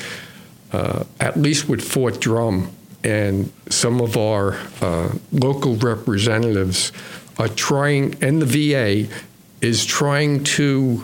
[0.72, 2.72] uh, at least with Fort Drum
[3.03, 6.91] and some of our uh, local representatives
[7.38, 9.14] are trying, and the VA
[9.61, 11.03] is trying to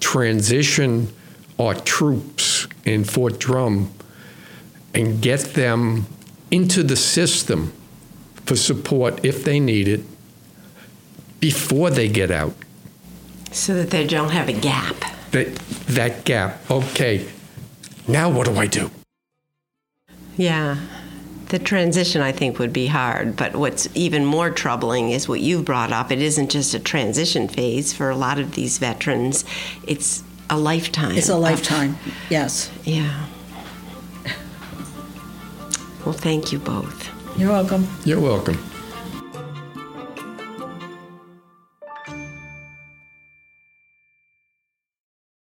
[0.00, 1.12] transition
[1.58, 3.90] our troops in Fort Drum
[4.94, 6.06] and get them
[6.50, 7.72] into the system
[8.46, 10.00] for support if they need it
[11.40, 12.54] before they get out
[13.52, 14.96] so that they don't have a gap.
[15.32, 15.54] that
[15.88, 16.70] that gap.
[16.70, 17.26] Okay,
[18.06, 18.90] now what do I do?
[20.36, 20.76] Yeah.
[21.48, 23.34] The transition, I think, would be hard.
[23.36, 26.12] But what's even more troubling is what you've brought up.
[26.12, 29.44] It isn't just a transition phase for a lot of these veterans,
[29.86, 31.16] it's a lifetime.
[31.16, 31.96] it's a of- lifetime.
[32.30, 32.70] Yes.
[32.84, 33.26] Yeah.
[36.04, 37.10] Well, thank you both.
[37.38, 37.86] You're welcome.
[38.04, 38.58] You're welcome.